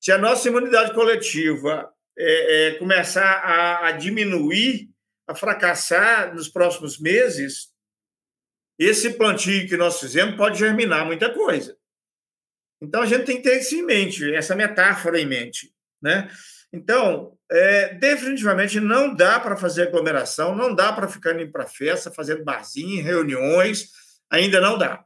[0.00, 4.90] Se a nossa imunidade coletiva é, é, começar a, a diminuir,
[5.28, 7.72] a fracassar nos próximos meses,
[8.78, 11.76] esse plantio que nós fizemos pode germinar muita coisa.
[12.82, 16.28] Então a gente tem que ter isso em mente, essa metáfora em mente, né?
[16.72, 22.10] Então, é, definitivamente não dá para fazer aglomeração, não dá para ficar indo para festa,
[22.10, 23.90] fazendo barzinho, reuniões,
[24.28, 25.04] ainda não dá.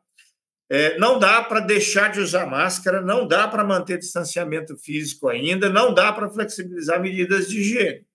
[0.70, 5.68] É, não dá para deixar de usar máscara, não dá para manter distanciamento físico ainda,
[5.68, 8.06] não dá para flexibilizar medidas de higiene.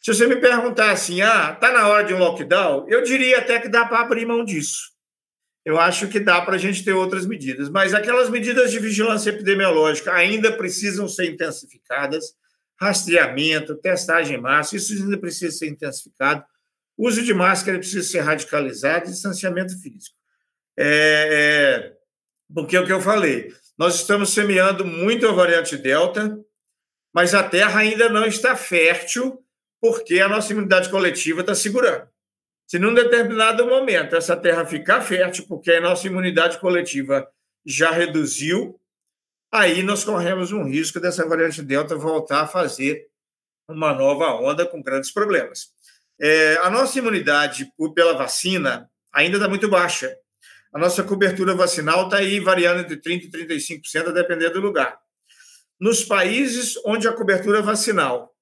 [0.00, 3.60] Se você me perguntar assim, ah, está na hora de um lockdown, eu diria até
[3.60, 4.93] que dá para abrir mão disso.
[5.64, 9.30] Eu acho que dá para a gente ter outras medidas, mas aquelas medidas de vigilância
[9.30, 12.34] epidemiológica ainda precisam ser intensificadas
[12.80, 16.44] rastreamento, testagem em massa, isso ainda precisa ser intensificado.
[16.96, 20.16] Uso de máscara precisa ser radicalizado, distanciamento físico.
[20.76, 21.92] É, é,
[22.52, 26.38] porque é o que eu falei, nós estamos semeando muito a variante Delta,
[27.12, 29.40] mas a terra ainda não está fértil,
[29.80, 32.08] porque a nossa imunidade coletiva está segurando.
[32.66, 37.28] Se num determinado momento essa terra ficar fértil, porque a nossa imunidade coletiva
[37.64, 38.80] já reduziu,
[39.52, 43.06] aí nós corremos um risco dessa variante Delta voltar a fazer
[43.68, 45.68] uma nova onda com grandes problemas.
[46.20, 50.16] É, a nossa imunidade pela vacina ainda está muito baixa.
[50.72, 54.98] A nossa cobertura vacinal está aí variando entre 30% e 35%, a depender do lugar.
[55.78, 58.33] Nos países onde a cobertura vacinal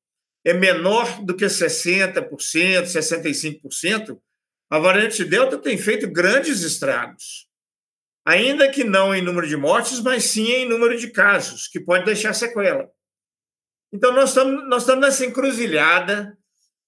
[0.45, 4.19] é menor do que 60%, 65%,
[4.71, 7.47] a variante Delta tem feito grandes estragos
[8.25, 12.05] ainda que não em número de mortes, mas sim em número de casos, que pode
[12.05, 12.89] deixar sequela.
[13.93, 16.37] Então, nós estamos, nós estamos nessa encruzilhada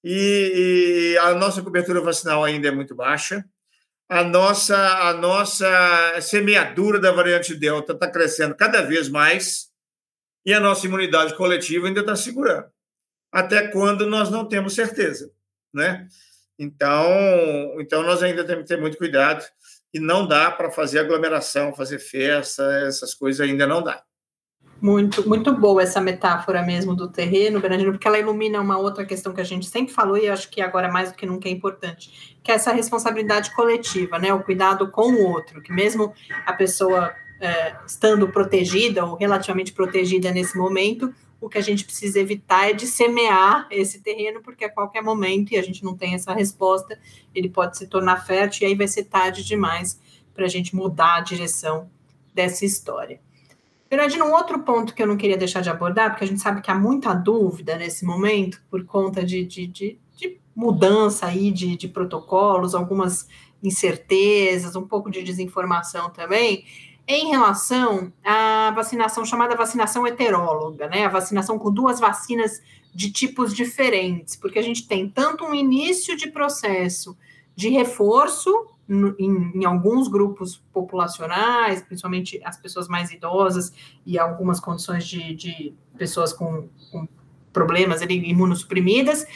[0.03, 3.45] e, e a nossa cobertura vacinal ainda é muito baixa.
[4.09, 4.77] A nossa,
[5.09, 9.71] a nossa semeadura da variante Delta está crescendo cada vez mais
[10.47, 12.67] e a nossa imunidade coletiva ainda está segurando.
[13.35, 15.29] Até quando nós não temos certeza,
[15.73, 16.07] né?
[16.57, 17.11] Então,
[17.81, 19.44] então nós ainda temos que ter muito cuidado
[19.92, 24.05] e não dá para fazer aglomeração, fazer festa, essas coisas ainda não dá.
[24.81, 29.35] Muito, muito boa essa metáfora mesmo do terreno, Bernardino, porque ela ilumina uma outra questão
[29.35, 32.38] que a gente sempre falou e acho que agora mais do que nunca é importante,
[32.40, 34.33] que é essa responsabilidade coletiva, né?
[34.33, 36.12] O cuidado com o outro, que mesmo
[36.47, 41.12] a pessoa é, estando protegida ou relativamente protegida nesse momento,
[41.44, 45.52] o que a gente precisa evitar é de semear esse terreno, porque a qualquer momento,
[45.52, 46.98] e a gente não tem essa resposta,
[47.35, 50.00] ele pode se tornar fértil e aí vai ser tarde demais
[50.35, 51.90] para a gente mudar a direção
[52.33, 53.20] dessa história.
[53.90, 56.62] Bernardino, um outro ponto que eu não queria deixar de abordar, porque a gente sabe
[56.62, 61.76] que há muita dúvida nesse momento, por conta de, de, de, de mudança aí de,
[61.76, 63.28] de protocolos, algumas
[63.62, 66.64] incertezas, um pouco de desinformação também,
[67.07, 71.05] em relação à vacinação chamada vacinação heteróloga, né?
[71.05, 72.62] A vacinação com duas vacinas
[72.95, 77.17] de tipos diferentes, porque a gente tem tanto um início de processo
[77.57, 78.51] de reforço
[78.88, 83.73] em, em, alguns grupos populacionais, principalmente as pessoas mais idosas
[84.05, 87.09] e algumas condições de, de pessoas com, com
[87.53, 89.27] problemas ali, imunossuprimidas,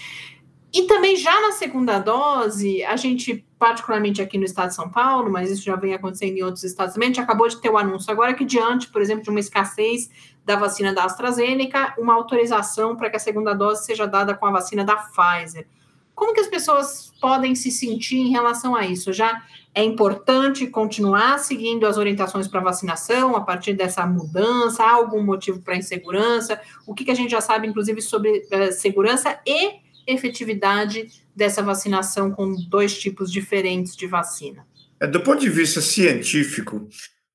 [0.73, 5.31] E também já na segunda dose, a gente, particularmente aqui no estado de São Paulo,
[5.31, 7.75] mas isso já vem acontecendo em outros estados também, a gente acabou de ter o
[7.75, 10.11] um anúncio agora que, diante, por exemplo, de uma escassez
[10.45, 14.51] da vacina da AstraZeneca, uma autorização para que a segunda dose seja dada com a
[14.51, 15.67] vacina da Pfizer.
[16.15, 19.13] Como que as pessoas podem se sentir em relação a isso?
[19.13, 19.41] Já
[19.75, 24.83] é importante continuar seguindo as orientações para vacinação a partir dessa mudança?
[24.83, 26.61] Há algum motivo para insegurança?
[26.87, 32.31] O que, que a gente já sabe, inclusive, sobre uh, segurança e efetividade dessa vacinação
[32.31, 34.67] com dois tipos diferentes de vacina?
[34.99, 36.89] É, do ponto de vista científico,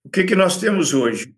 [0.04, 1.34] o que, que nós temos hoje?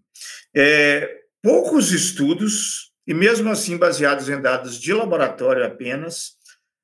[0.56, 6.34] É, poucos estudos, e mesmo assim baseados em dados de laboratório apenas,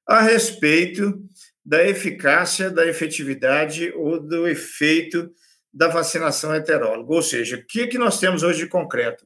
[0.07, 1.19] a respeito
[1.65, 5.31] da eficácia, da efetividade ou do efeito
[5.73, 7.13] da vacinação heteróloga.
[7.13, 9.25] Ou seja, o que, que nós temos hoje de concreto?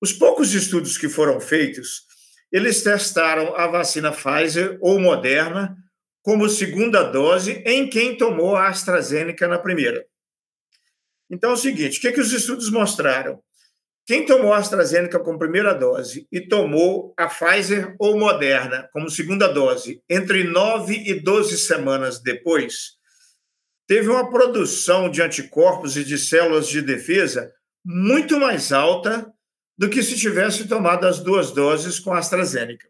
[0.00, 2.05] Os poucos estudos que foram feitos,
[2.50, 5.76] eles testaram a vacina Pfizer ou Moderna
[6.22, 10.04] como segunda dose em quem tomou a AstraZeneca na primeira.
[11.30, 13.40] Então é o seguinte, o que, que os estudos mostraram?
[14.06, 19.48] Quem tomou a AstraZeneca como primeira dose e tomou a Pfizer ou Moderna como segunda
[19.48, 22.92] dose entre 9 e 12 semanas depois,
[23.86, 27.52] teve uma produção de anticorpos e de células de defesa
[27.84, 29.32] muito mais alta
[29.76, 32.88] do que se tivesse tomado as duas doses com a AstraZeneca.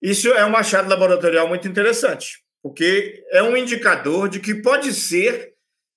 [0.00, 5.54] Isso é um achado laboratorial muito interessante, porque é um indicador de que pode ser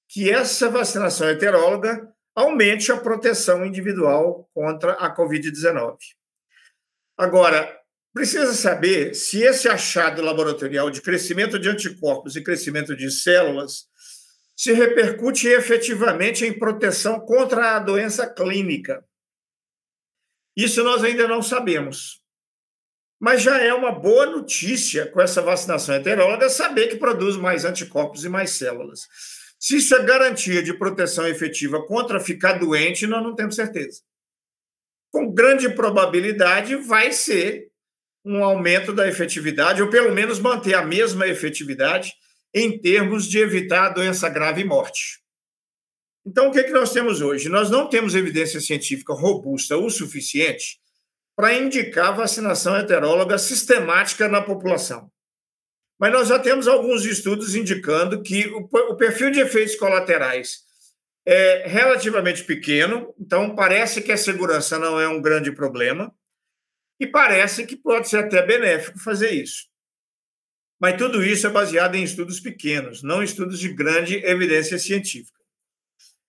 [0.07, 5.97] que essa vacinação heteróloga aumente a proteção individual contra a Covid-19.
[7.17, 7.81] Agora,
[8.13, 13.87] precisa saber se esse achado laboratorial de crescimento de anticorpos e crescimento de células
[14.55, 19.03] se repercute efetivamente em proteção contra a doença clínica.
[20.55, 22.21] Isso nós ainda não sabemos.
[23.19, 28.23] Mas já é uma boa notícia com essa vacinação heteróloga saber que produz mais anticorpos
[28.23, 29.07] e mais células.
[29.59, 34.01] Se isso é garantia de proteção efetiva contra ficar doente, nós não temos certeza.
[35.11, 37.69] Com grande probabilidade, vai ser
[38.23, 42.13] um aumento da efetividade, ou pelo menos manter a mesma efetividade
[42.53, 45.19] em termos de evitar a doença grave e morte.
[46.25, 47.49] Então, o que, é que nós temos hoje?
[47.49, 50.79] Nós não temos evidência científica robusta o suficiente
[51.35, 55.11] para indicar vacinação heteróloga sistemática na população.
[55.99, 60.63] Mas nós já temos alguns estudos indicando que o perfil de efeitos colaterais
[61.25, 66.13] é relativamente pequeno, então parece que a segurança não é um grande problema,
[66.99, 69.67] e parece que pode ser até benéfico fazer isso.
[70.79, 75.34] Mas tudo isso é baseado em estudos pequenos, não estudos de grande evidência científica.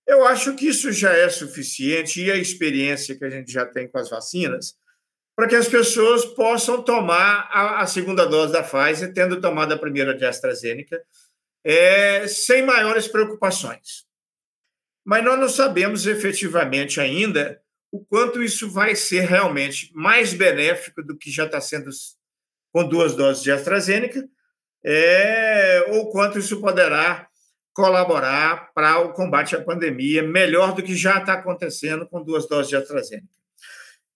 [0.07, 3.89] Eu acho que isso já é suficiente e a experiência que a gente já tem
[3.89, 4.77] com as vacinas
[5.37, 9.79] para que as pessoas possam tomar a, a, segunda dose da Pfizer, tendo tomado a
[9.79, 10.99] primeira de AstraZeneca,
[11.63, 14.07] é, sem maiores preocupações.
[15.05, 17.61] Mas nós não sabemos efetivamente ainda
[17.93, 21.91] o quanto isso vai ser realmente mais benéfico do que já está sendo
[22.73, 24.27] com duas doses de AstraZeneca,
[24.83, 27.29] é, ou quanto isso poderá
[27.77, 32.71] colaborar para o combate à pandemia melhor do que já está acontecendo com duas doses
[32.71, 33.29] de AstraZeneca.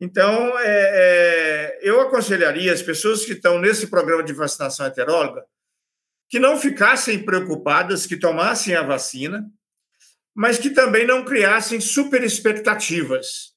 [0.00, 5.44] Então, é, é, eu aconselharia as pessoas que estão nesse programa de vacinação heteróloga
[6.26, 9.44] que não ficassem preocupadas, que tomassem a vacina,
[10.34, 13.52] mas que também não criassem super expectativas.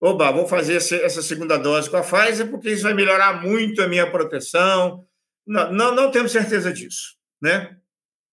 [0.00, 3.88] Oba, vou fazer essa segunda dose com a Pfizer porque isso vai melhorar muito a
[3.88, 5.04] minha proteção.
[5.44, 7.76] Não, não, não temos certeza disso, né?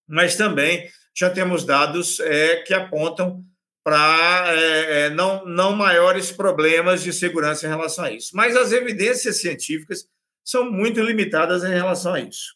[0.08, 3.44] Mas também já temos dados é, que apontam
[3.84, 8.30] para é, é, não, não maiores problemas de segurança em relação a isso.
[8.34, 10.06] Mas as evidências científicas
[10.44, 12.54] são muito limitadas em relação a isso.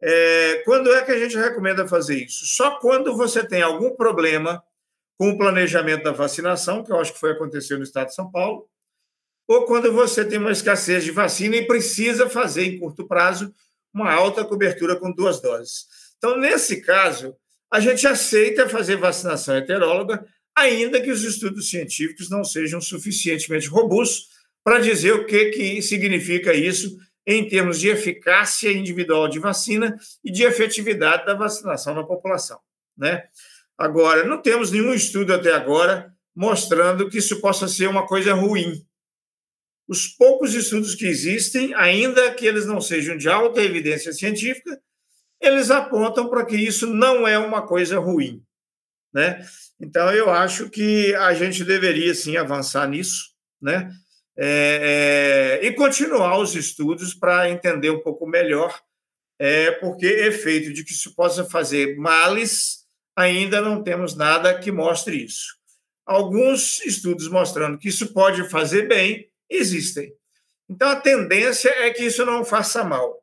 [0.00, 2.46] É, quando é que a gente recomenda fazer isso?
[2.46, 4.62] Só quando você tem algum problema
[5.18, 8.30] com o planejamento da vacinação, que eu acho que foi acontecer no estado de São
[8.30, 8.68] Paulo,
[9.48, 13.52] ou quando você tem uma escassez de vacina e precisa fazer em curto prazo
[13.92, 15.86] uma alta cobertura com duas doses.
[16.18, 17.34] Então, nesse caso,
[17.70, 20.26] a gente aceita fazer vacinação heteróloga,
[20.56, 24.28] ainda que os estudos científicos não sejam suficientemente robustos
[24.64, 30.32] para dizer o que, que significa isso em termos de eficácia individual de vacina e
[30.32, 32.58] de efetividade da vacinação na população.
[32.96, 33.24] Né?
[33.76, 38.84] Agora, não temos nenhum estudo até agora mostrando que isso possa ser uma coisa ruim.
[39.86, 44.80] Os poucos estudos que existem, ainda que eles não sejam de alta evidência científica,
[45.40, 48.42] eles apontam para que isso não é uma coisa ruim.
[49.12, 49.40] Né?
[49.80, 53.90] Então, eu acho que a gente deveria sim avançar nisso, né?
[54.40, 58.80] é, é, e continuar os estudos para entender um pouco melhor,
[59.36, 62.84] é, porque efeito de que isso possa fazer males,
[63.16, 65.58] ainda não temos nada que mostre isso.
[66.06, 70.12] Alguns estudos mostrando que isso pode fazer bem existem.
[70.70, 73.20] Então, a tendência é que isso não faça mal,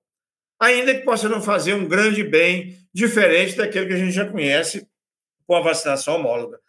[0.66, 4.88] ainda que possa não fazer um grande bem diferente daquele que a gente já conhece
[5.46, 6.60] com a vacinação homóloga.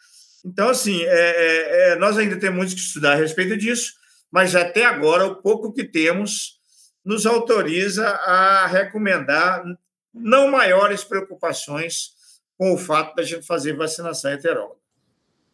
[0.45, 3.95] Então, assim, é, é, é, nós ainda temos muito que estudar a respeito disso,
[4.31, 6.57] mas até agora, o pouco que temos
[7.05, 9.65] nos autoriza a recomendar
[10.13, 12.11] não maiores preocupações
[12.57, 14.77] com o fato da gente fazer vacinação heteróloga.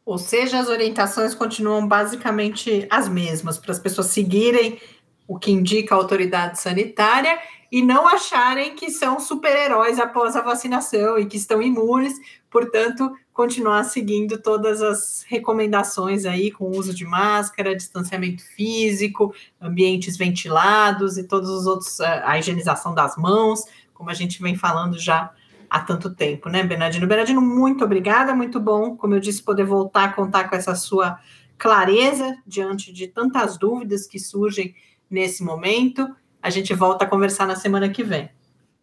[0.05, 4.81] Ou seja, as orientações continuam basicamente as mesmas, para as pessoas seguirem
[5.29, 7.39] o que indica a autoridade sanitária
[7.73, 12.21] e não acharem que são super-heróis após a vacinação e que estão imunes,
[12.51, 21.17] portanto, continuar seguindo todas as recomendações aí com uso de máscara, distanciamento físico, ambientes ventilados
[21.17, 23.65] e todos os outros, a higienização das mãos,
[23.95, 25.33] como a gente vem falando já
[25.71, 27.07] há tanto tempo, né, Bernardino?
[27.07, 31.19] Bernardino, muito obrigada, muito bom, como eu disse, poder voltar a contar com essa sua
[31.57, 34.75] clareza diante de tantas dúvidas que surgem
[35.09, 36.07] nesse momento.
[36.43, 38.29] A gente volta a conversar na semana que vem.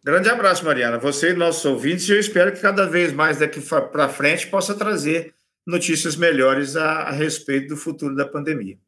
[0.02, 0.96] Grande abraço, Mariana.
[0.96, 4.74] Você e nossos ouvintes, e eu espero que cada vez mais daqui para frente possa
[4.74, 5.34] trazer
[5.66, 8.78] notícias melhores a, a respeito do futuro da pandemia.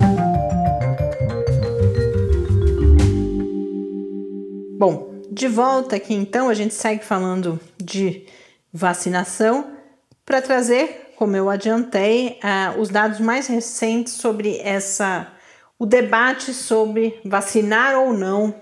[4.78, 8.24] Bom, de volta aqui então, a gente segue falando de
[8.72, 9.76] vacinação
[10.24, 15.30] para trazer, como eu adiantei, uh, os dados mais recentes sobre essa
[15.78, 18.61] o debate sobre vacinar ou não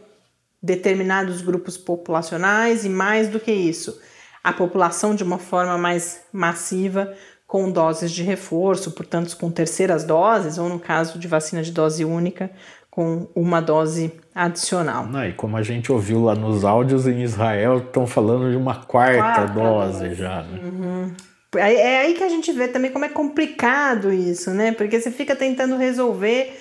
[0.62, 3.98] determinados grupos populacionais e mais do que isso,
[4.42, 7.14] a população de uma forma mais massiva
[7.46, 12.04] com doses de reforço, portanto com terceiras doses ou no caso de vacina de dose
[12.04, 12.50] única
[12.90, 15.06] com uma dose adicional.
[15.06, 18.74] Não, e como a gente ouviu lá nos áudios em Israel, estão falando de uma
[18.74, 20.42] quarta, quarta dose, dose, já.
[20.42, 20.61] Né?
[20.62, 21.14] Uhum.
[21.56, 24.72] É aí que a gente vê também como é complicado isso, né?
[24.72, 26.56] Porque você fica tentando resolver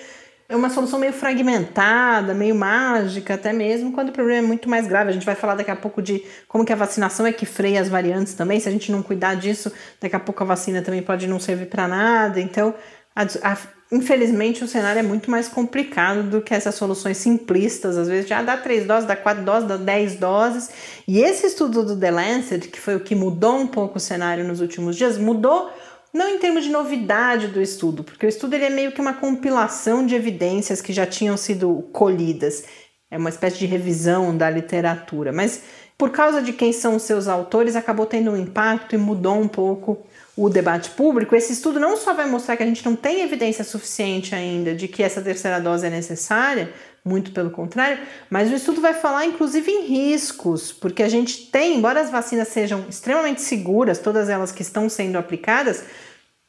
[0.50, 4.84] é uma solução meio fragmentada, meio mágica até mesmo, quando o problema é muito mais
[4.88, 5.10] grave.
[5.10, 7.80] A gente vai falar daqui a pouco de como que a vacinação é que freia
[7.80, 8.58] as variantes também.
[8.58, 11.66] Se a gente não cuidar disso, daqui a pouco a vacina também pode não servir
[11.66, 12.40] para nada.
[12.40, 12.74] Então,
[13.14, 13.56] a, a,
[13.92, 17.96] infelizmente, o cenário é muito mais complicado do que essas soluções simplistas.
[17.96, 20.68] Às vezes já dá três doses, dá quatro doses, dá dez doses.
[21.06, 24.42] E esse estudo do The Lancet, que foi o que mudou um pouco o cenário
[24.42, 25.70] nos últimos dias, mudou
[26.12, 29.14] não em termos de novidade do estudo, porque o estudo ele é meio que uma
[29.14, 32.64] compilação de evidências que já tinham sido colhidas.
[33.10, 35.62] É uma espécie de revisão da literatura, mas
[36.00, 39.46] por causa de quem são os seus autores, acabou tendo um impacto e mudou um
[39.46, 39.98] pouco
[40.34, 41.36] o debate público.
[41.36, 44.88] Esse estudo não só vai mostrar que a gente não tem evidência suficiente ainda de
[44.88, 46.72] que essa terceira dose é necessária,
[47.04, 47.98] muito pelo contrário,
[48.28, 52.48] mas o estudo vai falar inclusive em riscos, porque a gente tem, embora as vacinas
[52.48, 55.84] sejam extremamente seguras, todas elas que estão sendo aplicadas,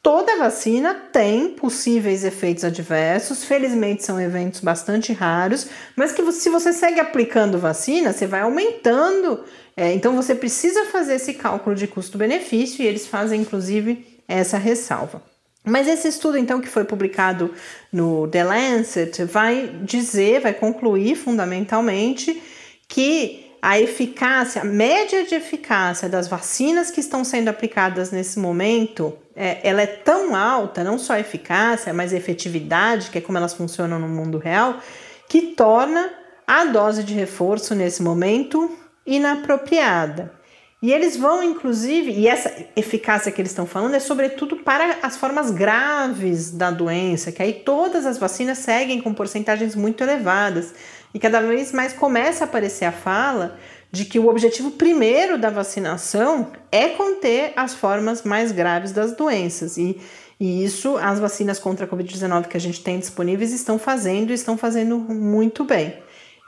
[0.02, 6.72] toda vacina tem possíveis efeitos adversos, felizmente são eventos bastante raros, mas que se você
[6.72, 9.44] segue aplicando vacina, você vai aumentando.
[9.76, 15.31] É, então você precisa fazer esse cálculo de custo-benefício e eles fazem inclusive essa ressalva.
[15.64, 17.54] Mas esse estudo, então, que foi publicado
[17.92, 22.42] no The Lancet, vai dizer, vai concluir fundamentalmente
[22.88, 29.16] que a eficácia, a média de eficácia das vacinas que estão sendo aplicadas nesse momento,
[29.36, 33.38] é, ela é tão alta, não só a eficácia, mas a efetividade, que é como
[33.38, 34.80] elas funcionam no mundo real,
[35.28, 36.12] que torna
[36.44, 38.68] a dose de reforço nesse momento
[39.06, 40.41] inapropriada.
[40.82, 45.16] E eles vão, inclusive, e essa eficácia que eles estão falando é sobretudo para as
[45.16, 50.74] formas graves da doença, que aí todas as vacinas seguem com porcentagens muito elevadas.
[51.14, 53.56] E cada vez mais começa a aparecer a fala
[53.92, 59.76] de que o objetivo primeiro da vacinação é conter as formas mais graves das doenças.
[59.76, 60.00] E,
[60.40, 64.34] e isso as vacinas contra a Covid-19 que a gente tem disponíveis estão fazendo e
[64.34, 65.94] estão fazendo muito bem.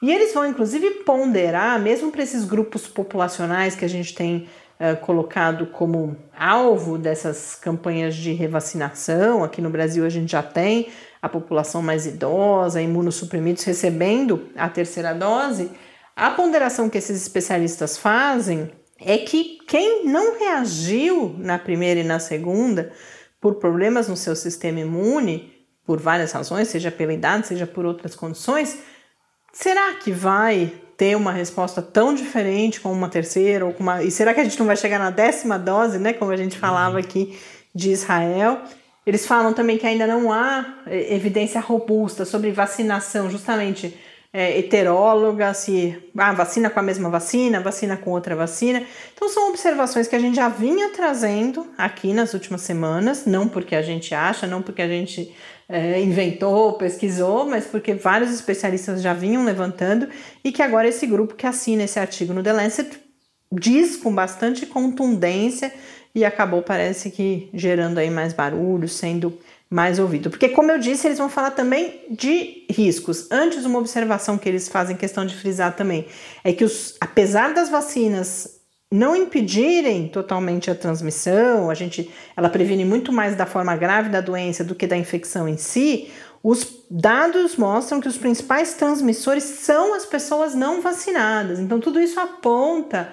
[0.04, 4.46] E eles vão, inclusive, ponderar, mesmo para esses grupos populacionais que a gente tem
[4.78, 9.42] uh, colocado como alvo dessas campanhas de revacinação.
[9.42, 10.88] Aqui no Brasil, a gente já tem
[11.22, 15.70] a população mais idosa, imunossuprimidos recebendo a terceira dose.
[16.14, 22.18] A ponderação que esses especialistas fazem é que quem não reagiu na primeira e na
[22.18, 22.92] segunda
[23.40, 28.14] por problemas no seu sistema imune, por várias razões, seja pela idade, seja por outras
[28.14, 28.78] condições,
[29.54, 34.02] Será que vai ter uma resposta tão diferente com uma terceira ou com uma.
[34.02, 36.12] E será que a gente não vai chegar na décima dose, né?
[36.12, 37.38] Como a gente falava aqui
[37.72, 38.62] de Israel?
[39.06, 43.96] Eles falam também que ainda não há é, evidência robusta sobre vacinação, justamente
[44.32, 48.82] é, heteróloga, se ah, vacina com a mesma vacina, vacina com outra vacina.
[49.14, 53.76] Então são observações que a gente já vinha trazendo aqui nas últimas semanas, não porque
[53.76, 55.32] a gente acha, não porque a gente
[55.68, 60.08] é, inventou, pesquisou, mas porque vários especialistas já vinham levantando
[60.42, 63.00] e que agora esse grupo que assina esse artigo no The Lancet
[63.50, 65.72] diz com bastante contundência
[66.14, 69.36] e acabou, parece que, gerando aí mais barulho, sendo
[69.68, 70.30] mais ouvido.
[70.30, 73.26] Porque, como eu disse, eles vão falar também de riscos.
[73.32, 76.06] Antes, uma observação que eles fazem questão de frisar também
[76.44, 78.53] é que, os, apesar das vacinas
[78.94, 84.20] não impedirem totalmente a transmissão, a gente, ela previne muito mais da forma grave da
[84.20, 86.12] doença do que da infecção em si.
[86.40, 91.58] Os dados mostram que os principais transmissores são as pessoas não vacinadas.
[91.58, 93.12] Então, tudo isso aponta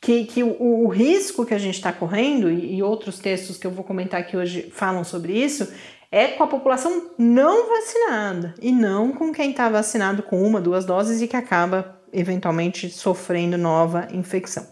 [0.00, 3.66] que, que o, o, risco que a gente está correndo, e, e, outros textos que
[3.66, 5.72] eu vou comentar aqui hoje falam sobre isso,
[6.12, 10.84] é com a população não vacinada e não com quem está vacinado com uma, duas
[10.84, 14.66] doses e que acaba eventualmente sofrendo nova infecção.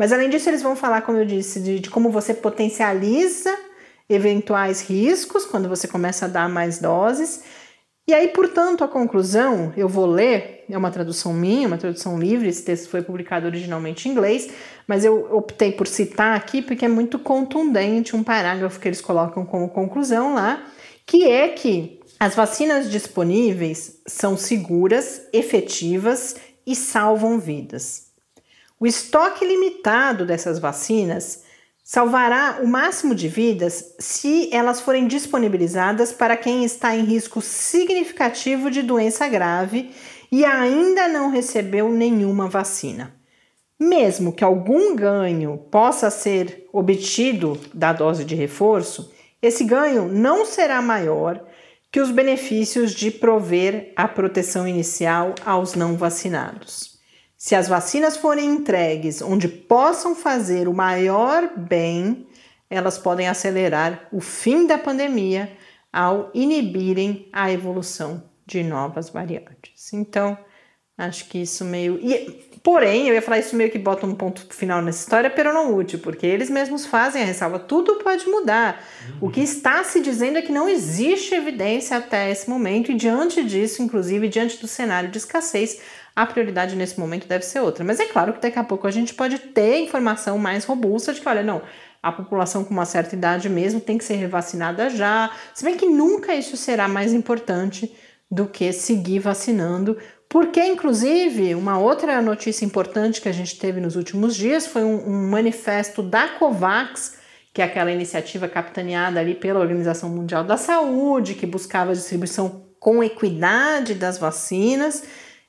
[0.00, 3.54] Mas além disso, eles vão falar, como eu disse, de, de como você potencializa
[4.08, 7.44] eventuais riscos quando você começa a dar mais doses
[8.10, 12.48] e aí, portanto, a conclusão, eu vou ler, é uma tradução minha, uma tradução livre,
[12.48, 14.50] esse texto foi publicado originalmente em inglês,
[14.84, 19.46] mas eu optei por citar aqui porque é muito contundente um parágrafo que eles colocam
[19.46, 20.66] como conclusão lá,
[21.06, 26.34] que é que as vacinas disponíveis são seguras, efetivas
[26.66, 28.09] e salvam vidas.
[28.80, 31.44] O estoque limitado dessas vacinas
[31.84, 38.70] salvará o máximo de vidas se elas forem disponibilizadas para quem está em risco significativo
[38.70, 39.90] de doença grave
[40.32, 43.14] e ainda não recebeu nenhuma vacina.
[43.78, 49.12] Mesmo que algum ganho possa ser obtido da dose de reforço,
[49.42, 51.44] esse ganho não será maior
[51.92, 56.89] que os benefícios de prover a proteção inicial aos não vacinados.
[57.42, 62.26] Se as vacinas forem entregues onde possam fazer o maior bem,
[62.68, 65.50] elas podem acelerar o fim da pandemia
[65.90, 69.90] ao inibirem a evolução de novas variantes.
[69.94, 70.36] Então,
[70.98, 71.98] acho que isso meio.
[72.02, 75.50] E, porém, eu ia falar isso meio que bota um ponto final nessa história, pero
[75.50, 77.58] não útil, porque eles mesmos fazem a ressalva.
[77.58, 78.84] Tudo pode mudar.
[79.08, 79.28] Uhum.
[79.28, 83.42] O que está se dizendo é que não existe evidência até esse momento, e diante
[83.42, 85.80] disso, inclusive, diante do cenário de escassez,
[86.22, 87.82] a prioridade nesse momento deve ser outra.
[87.82, 91.20] Mas é claro que daqui a pouco a gente pode ter informação mais robusta de
[91.20, 91.62] que, olha, não,
[92.02, 95.30] a população com uma certa idade mesmo tem que ser revacinada já.
[95.54, 97.90] Se bem que nunca isso será mais importante
[98.30, 99.96] do que seguir vacinando,
[100.28, 105.08] porque, inclusive, uma outra notícia importante que a gente teve nos últimos dias foi um,
[105.08, 107.16] um manifesto da COVAX,
[107.52, 112.66] que é aquela iniciativa capitaneada ali pela Organização Mundial da Saúde, que buscava a distribuição
[112.78, 115.02] com equidade das vacinas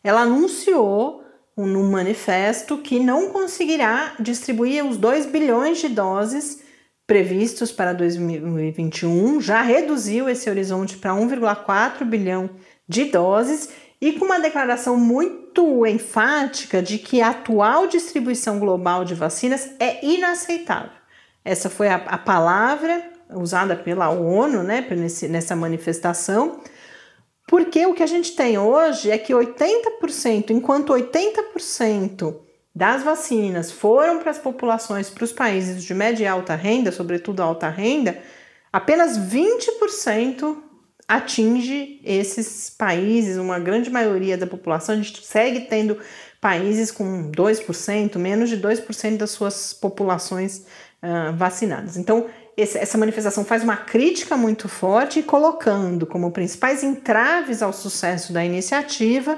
[0.03, 1.23] ela anunciou
[1.57, 6.61] no manifesto que não conseguirá distribuir os 2 bilhões de doses
[7.05, 12.49] previstos para 2021, já reduziu esse horizonte para 1,4 bilhão
[12.87, 19.13] de doses e com uma declaração muito enfática de que a atual distribuição global de
[19.13, 20.91] vacinas é inaceitável.
[21.43, 24.85] Essa foi a, a palavra usada pela ONU né,
[25.29, 26.61] nessa manifestação
[27.51, 32.33] porque o que a gente tem hoje é que 80%, enquanto 80%
[32.73, 37.43] das vacinas foram para as populações, para os países de média e alta renda, sobretudo
[37.43, 38.17] alta renda,
[38.71, 40.55] apenas 20%
[41.05, 44.95] atinge esses países, uma grande maioria da população.
[44.95, 45.97] A gente segue tendo
[46.39, 50.65] países com 2%, menos de 2% das suas populações
[51.03, 51.97] uh, vacinadas.
[51.97, 52.27] Então,
[52.57, 59.37] essa manifestação faz uma crítica muito forte, colocando como principais entraves ao sucesso da iniciativa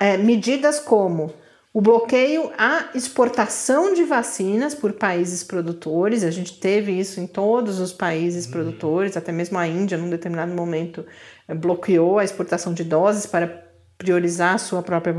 [0.00, 1.32] é, medidas como
[1.72, 7.80] o bloqueio à exportação de vacinas por países produtores, a gente teve isso em todos
[7.80, 8.52] os países uhum.
[8.52, 11.04] produtores, até mesmo a Índia, num determinado momento,
[11.48, 13.64] é, bloqueou a exportação de doses para
[13.98, 15.14] priorizar a sua própria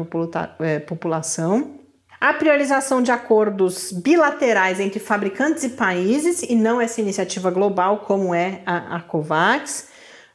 [0.59, 1.74] é, população
[2.19, 8.33] a priorização de acordos bilaterais entre fabricantes e países, e não essa iniciativa global como
[8.33, 9.87] é a, a COVAX,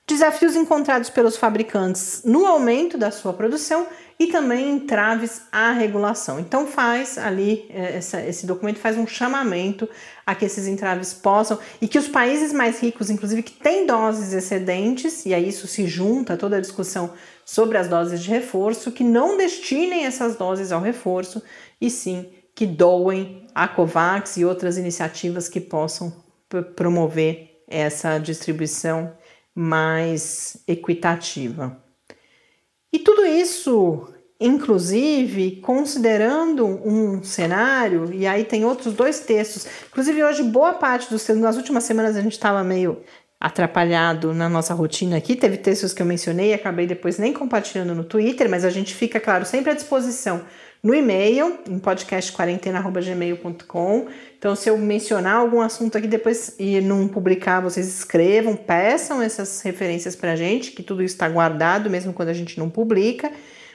[0.06, 3.86] desafios encontrados pelos fabricantes no aumento da sua produção
[4.18, 6.38] e também entraves à regulação.
[6.38, 9.88] Então faz ali, é, essa, esse documento faz um chamamento
[10.26, 14.34] a que esses entraves possam e que os países mais ricos, inclusive que têm doses
[14.34, 17.12] excedentes, e aí isso se junta a toda a discussão
[17.46, 21.42] sobre as doses de reforço, que não destinem essas doses ao reforço
[21.80, 26.12] e sim que doem a COVAX e outras iniciativas que possam
[26.76, 29.12] promover essa distribuição
[29.54, 31.80] mais equitativa.
[32.92, 34.08] E tudo isso,
[34.40, 41.24] inclusive, considerando um cenário, e aí tem outros dois textos, inclusive hoje boa parte dos
[41.24, 43.00] textos, nas últimas semanas a gente estava meio
[43.40, 45.34] atrapalhado na nossa rotina aqui.
[45.34, 49.18] Teve textos que eu mencionei acabei depois nem compartilhando no Twitter, mas a gente fica,
[49.18, 50.44] claro, sempre à disposição
[50.82, 54.06] no e-mail, em podcastquarentena.gmail.com.
[54.38, 59.60] Então, se eu mencionar algum assunto aqui depois e não publicar, vocês escrevam, peçam essas
[59.60, 63.30] referências para a gente, que tudo está guardado, mesmo quando a gente não publica.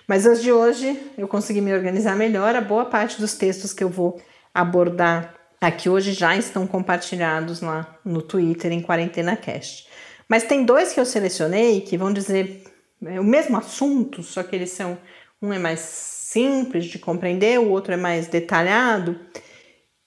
[0.08, 2.56] Mas as de hoje eu consegui me organizar melhor.
[2.56, 4.22] A boa parte dos textos que eu vou
[4.54, 9.88] abordar aqui hoje já estão compartilhados lá no Twitter em Quarentena Cast.
[10.28, 12.64] Mas tem dois que eu selecionei que vão dizer
[13.06, 14.98] é, o mesmo assunto, só que eles são
[15.42, 19.18] um é mais simples de compreender, o outro é mais detalhado,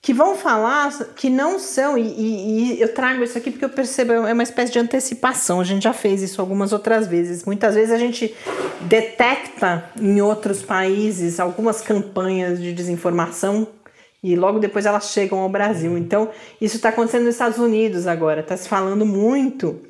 [0.03, 3.71] que vão falar que não são, e, e, e, eu trago isso aqui porque eu
[3.71, 7.45] percebo, é uma espécie de antecipação, a gente já fez isso algumas outras vezes.
[7.45, 8.35] Muitas vezes a gente
[8.83, 13.67] detecta em outros países algumas campanhas de desinformação
[14.23, 15.97] e logo depois elas chegam ao Brasil.
[15.97, 16.29] Então,
[16.61, 18.41] isso está acontecendo nos Estados Unidos agora.
[18.41, 19.81] Está se falando muito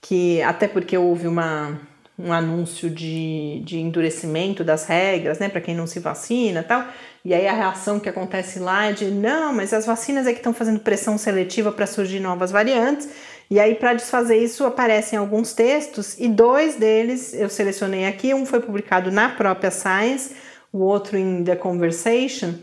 [0.00, 1.80] que, até porque houve uma,
[2.18, 6.84] um anúncio de, de endurecimento das regras, né, para quem não se vacina tal.
[7.24, 10.38] E aí a reação que acontece lá é de não, mas as vacinas é que
[10.38, 13.08] estão fazendo pressão seletiva para surgir novas variantes.
[13.50, 18.34] E aí, para desfazer isso, aparecem alguns textos, e dois deles eu selecionei aqui.
[18.34, 20.34] Um foi publicado na própria Science,
[20.72, 22.54] o outro em The Conversation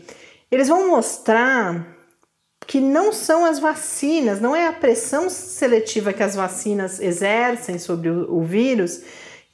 [0.54, 1.84] eles vão mostrar
[2.66, 8.08] que não são as vacinas, não é a pressão seletiva que as vacinas exercem sobre
[8.08, 9.02] o, o vírus,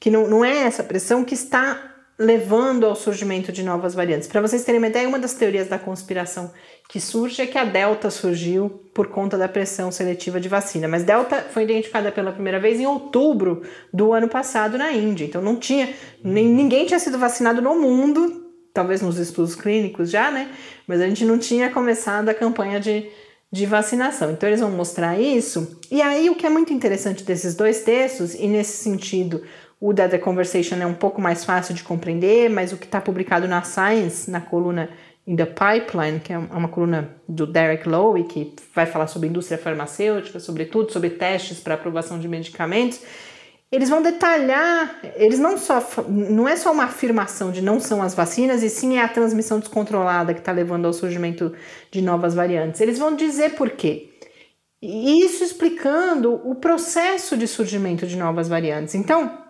[0.01, 4.29] que não, não é essa pressão que está levando ao surgimento de novas variantes.
[4.29, 6.53] Para vocês terem uma ideia, uma das teorias da conspiração
[6.89, 10.87] que surge é que a Delta surgiu por conta da pressão seletiva de vacina.
[10.87, 15.25] Mas Delta foi identificada pela primeira vez em outubro do ano passado na Índia.
[15.25, 20.31] Então não tinha, nem, ninguém tinha sido vacinado no mundo talvez nos estudos clínicos já,
[20.31, 20.51] né?
[20.87, 23.09] Mas a gente não tinha começado a campanha de,
[23.51, 24.31] de vacinação.
[24.31, 25.79] Então eles vão mostrar isso.
[25.91, 29.43] E aí o que é muito interessante desses dois textos, e nesse sentido
[29.81, 33.01] o da The Conversation é um pouco mais fácil de compreender, mas o que está
[33.01, 34.91] publicado na Science, na coluna
[35.27, 39.57] In the Pipeline, que é uma coluna do Derek Lowe, que vai falar sobre indústria
[39.57, 43.01] farmacêutica, sobretudo sobre testes para aprovação de medicamentos,
[43.73, 48.15] eles vão detalhar, eles não só não é só uma afirmação de não são as
[48.15, 51.55] vacinas, e sim é a transmissão descontrolada que está levando ao surgimento
[51.91, 52.81] de novas variantes.
[52.81, 54.09] Eles vão dizer por quê.
[54.83, 58.95] Isso explicando o processo de surgimento de novas variantes.
[58.95, 59.50] Então,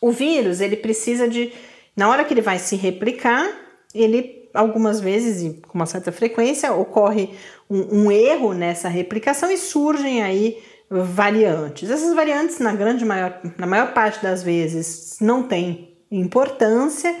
[0.00, 1.52] o vírus, ele precisa de,
[1.96, 3.48] na hora que ele vai se replicar,
[3.94, 7.30] ele algumas vezes e com uma certa frequência ocorre
[7.68, 10.58] um, um erro nessa replicação e surgem aí
[10.90, 11.88] variantes.
[11.88, 17.14] Essas variantes, na grande maior, na maior parte das vezes, não têm importância.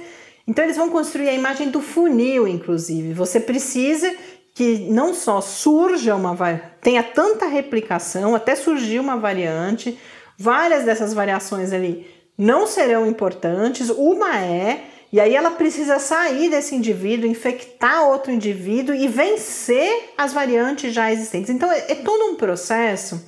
[0.46, 3.12] Então, eles vão construir a imagem do funil, inclusive.
[3.12, 4.12] Você precisa
[4.54, 6.36] que não só surja uma
[6.82, 9.96] tenha tanta replicação, até surgir uma variante,
[10.36, 14.82] várias dessas variações ali não serão importantes, uma é,
[15.12, 21.12] e aí ela precisa sair desse indivíduo, infectar outro indivíduo e vencer as variantes já
[21.12, 21.50] existentes.
[21.50, 23.22] Então é, é todo um processo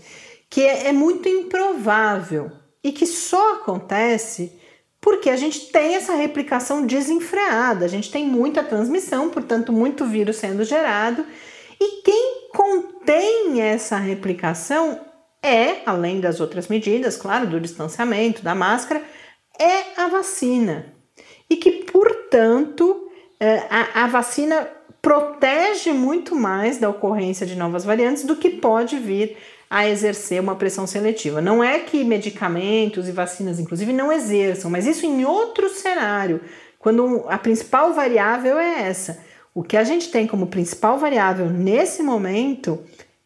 [0.48, 2.50] que é, é muito improvável
[2.82, 4.58] e que só acontece
[4.98, 10.36] porque a gente tem essa replicação desenfreada, a gente tem muita transmissão, portanto, muito vírus
[10.36, 11.26] sendo gerado,
[11.78, 15.11] e quem contém essa replicação
[15.42, 19.02] é, além das outras medidas, claro, do distanciamento, da máscara,
[19.58, 20.86] é a vacina.
[21.50, 24.68] E que, portanto, é, a, a vacina
[25.02, 29.36] protege muito mais da ocorrência de novas variantes do que pode vir
[29.68, 31.40] a exercer uma pressão seletiva.
[31.40, 36.40] Não é que medicamentos e vacinas, inclusive, não exerçam, mas isso em outro cenário,
[36.78, 39.18] quando a principal variável é essa.
[39.54, 42.84] O que a gente tem como principal variável nesse momento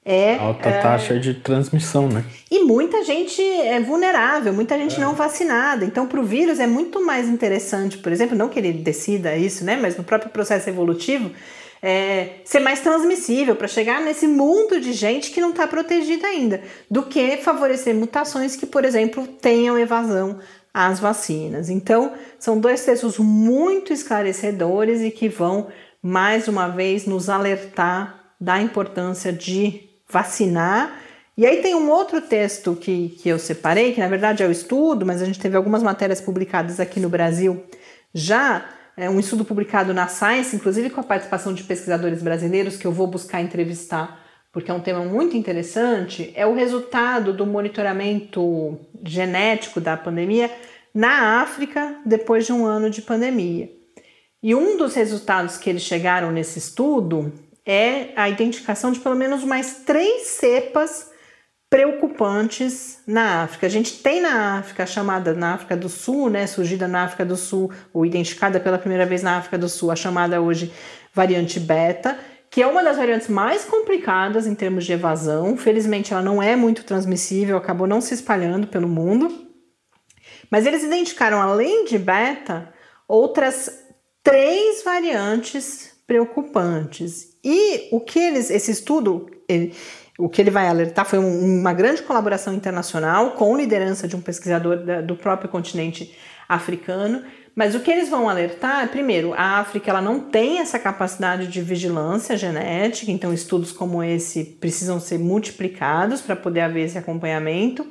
[0.09, 0.37] é.
[0.37, 2.25] Alta é, taxa de transmissão, né?
[2.49, 5.01] E muita gente é vulnerável, muita gente é.
[5.01, 5.85] não vacinada.
[5.85, 9.65] Então, para o vírus é muito mais interessante, por exemplo, não que ele decida isso,
[9.65, 9.77] né?
[9.77, 11.33] Mas no próprio processo evolutivo,
[11.83, 16.63] é, ser mais transmissível, para chegar nesse mundo de gente que não está protegida ainda,
[16.89, 20.39] do que favorecer mutações que, por exemplo, tenham evasão
[20.73, 21.69] às vacinas.
[21.69, 25.67] Então, são dois textos muito esclarecedores e que vão,
[26.01, 31.01] mais uma vez, nos alertar da importância de vacinar.
[31.37, 34.51] E aí tem um outro texto que, que eu separei, que na verdade é o
[34.51, 37.65] estudo, mas a gente teve algumas matérias publicadas aqui no Brasil
[38.15, 38.65] já
[38.97, 42.93] é um estudo publicado na Science, inclusive com a participação de pesquisadores brasileiros que eu
[42.93, 44.25] vou buscar entrevistar
[44.57, 50.51] porque é um tema muito interessante, é o resultado do monitoramento genético da pandemia
[50.95, 53.71] na África depois de um ano de pandemia.
[54.43, 57.31] E um dos resultados que eles chegaram nesse estudo
[57.67, 61.11] é a identificação de pelo menos mais três cepas
[61.69, 63.67] preocupantes na África.
[63.67, 67.37] A gente tem na África, chamada na África do Sul, né, surgida na África do
[67.37, 70.73] Sul, ou identificada pela primeira vez na África do Sul, a chamada hoje
[71.13, 72.17] variante beta,
[72.49, 75.57] que é uma das variantes mais complicadas em termos de evasão.
[75.57, 79.47] Felizmente, ela não é muito transmissível, acabou não se espalhando pelo mundo.
[80.51, 82.73] Mas eles identificaram, além de beta,
[83.09, 83.85] outras
[84.23, 87.36] três variantes preocupantes.
[87.49, 89.73] E o que eles, esse estudo, ele,
[90.19, 94.21] o que ele vai alertar foi um, uma grande colaboração internacional com liderança de um
[94.21, 96.13] pesquisador da, do próprio continente
[96.49, 97.23] africano.
[97.55, 101.47] Mas o que eles vão alertar é, primeiro, a África ela não tem essa capacidade
[101.47, 107.87] de vigilância genética, então estudos como esse precisam ser multiplicados para poder haver esse acompanhamento.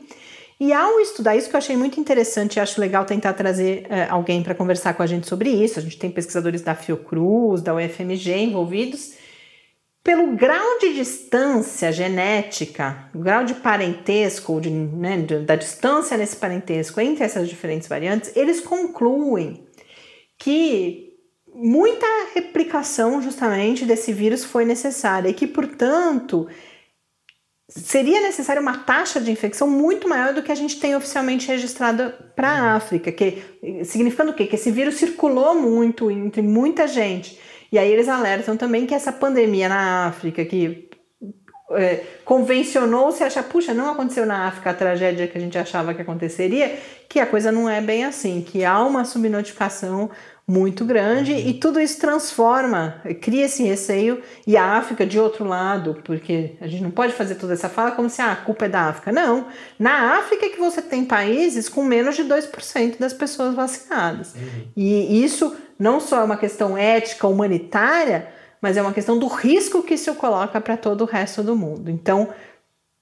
[0.60, 4.14] E ao estudar isso, que eu achei muito interessante, e acho legal tentar trazer uh,
[4.14, 5.80] alguém para conversar com a gente sobre isso.
[5.80, 9.14] A gente tem pesquisadores da Fiocruz, da UFMG envolvidos.
[10.06, 17.02] Pelo grau de distância genética, o grau de parentesco, de, né, da distância nesse parentesco
[17.02, 19.66] entre essas diferentes variantes, eles concluem
[20.38, 21.12] que
[21.52, 26.48] muita replicação justamente desse vírus foi necessária e que, portanto,
[27.68, 32.12] seria necessária uma taxa de infecção muito maior do que a gente tem oficialmente registrada
[32.36, 32.76] para a.
[32.76, 33.42] África, que
[33.84, 34.46] significando o quê?
[34.46, 37.40] Que esse vírus circulou muito entre muita gente.
[37.76, 40.90] E aí eles alertam também que essa pandemia na África, que
[41.72, 46.02] é, convencionou-se achar, puxa, não aconteceu na África a tragédia que a gente achava que
[46.02, 50.10] aconteceria, que a coisa não é bem assim, que há uma subnotificação
[50.48, 51.40] muito grande uhum.
[51.40, 56.68] e tudo isso transforma, cria esse receio e a África de outro lado, porque a
[56.68, 59.12] gente não pode fazer toda essa fala como se ah, a culpa é da África.
[59.12, 59.48] Não,
[59.80, 64.36] na África é que você tem países com menos de 2% das pessoas vacinadas.
[64.36, 64.68] Uhum.
[64.78, 68.28] E isso não só é uma questão ética, humanitária,
[68.62, 71.90] mas é uma questão do risco que isso coloca para todo o resto do mundo.
[71.90, 72.30] Então,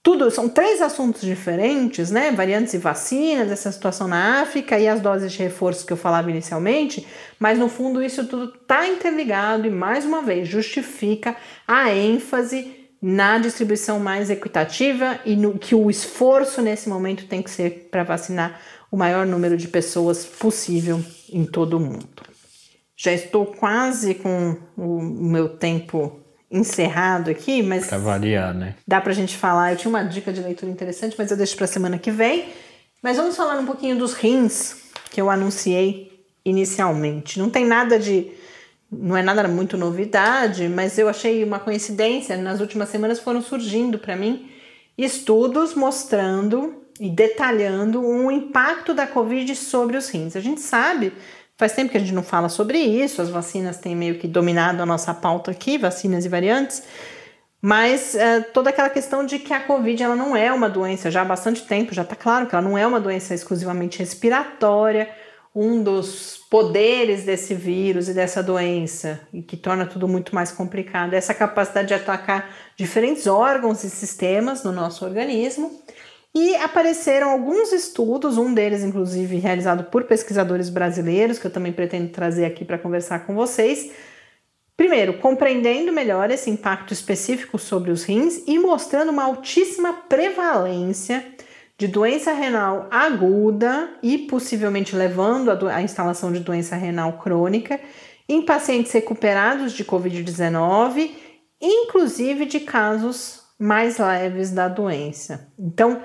[0.03, 2.29] tudo são três assuntos diferentes, né?
[2.29, 6.29] Variantes e vacinas, essa situação na África e as doses de reforço que eu falava
[6.29, 7.07] inicialmente,
[7.39, 13.37] mas no fundo isso tudo está interligado e mais uma vez justifica a ênfase na
[13.37, 18.59] distribuição mais equitativa e no que o esforço nesse momento tem que ser para vacinar
[18.91, 21.01] o maior número de pessoas possível
[21.31, 22.23] em todo o mundo.
[22.97, 26.22] Já estou quase com o meu tempo
[26.53, 27.87] encerrado aqui, mas.
[27.87, 28.75] Pra variar, né?
[28.87, 29.71] Dá pra gente falar.
[29.73, 32.45] Eu tinha uma dica de leitura interessante, mas eu deixo pra semana que vem.
[33.01, 34.75] Mas vamos falar um pouquinho dos rins
[35.09, 37.39] que eu anunciei inicialmente.
[37.39, 38.31] Não tem nada de.
[38.91, 42.37] Não é nada muito novidade, mas eu achei uma coincidência.
[42.37, 44.49] Nas últimas semanas foram surgindo para mim
[44.95, 50.35] estudos mostrando e detalhando o impacto da Covid sobre os rins.
[50.35, 51.11] A gente sabe
[51.57, 54.81] Faz tempo que a gente não fala sobre isso, as vacinas têm meio que dominado
[54.81, 56.83] a nossa pauta aqui, vacinas e variantes,
[57.61, 61.21] mas é, toda aquela questão de que a Covid ela não é uma doença, já
[61.21, 65.09] há bastante tempo, já está claro que ela não é uma doença exclusivamente respiratória,
[65.55, 71.13] um dos poderes desse vírus e dessa doença, e que torna tudo muito mais complicado,
[71.13, 75.83] é essa capacidade de atacar diferentes órgãos e sistemas no nosso organismo.
[76.35, 82.09] E apareceram alguns estudos, um deles, inclusive, realizado por pesquisadores brasileiros, que eu também pretendo
[82.09, 83.91] trazer aqui para conversar com vocês.
[84.75, 91.23] Primeiro, compreendendo melhor esse impacto específico sobre os rins e mostrando uma altíssima prevalência
[91.77, 97.79] de doença renal aguda e possivelmente levando à instalação de doença renal crônica
[98.27, 101.11] em pacientes recuperados de Covid-19,
[101.61, 105.51] inclusive de casos mais leves da doença.
[105.57, 106.01] Então,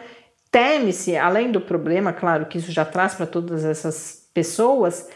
[0.51, 5.09] Teme-se, além do problema, claro, que isso já traz para todas essas pessoas,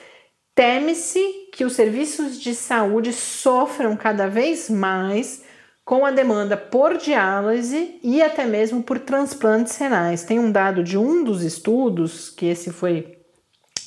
[0.54, 5.42] teme-se que os serviços de saúde sofram cada vez mais
[5.84, 10.24] com a demanda por diálise e até mesmo por transplantes renais.
[10.24, 13.18] Tem um dado de um dos estudos, que esse foi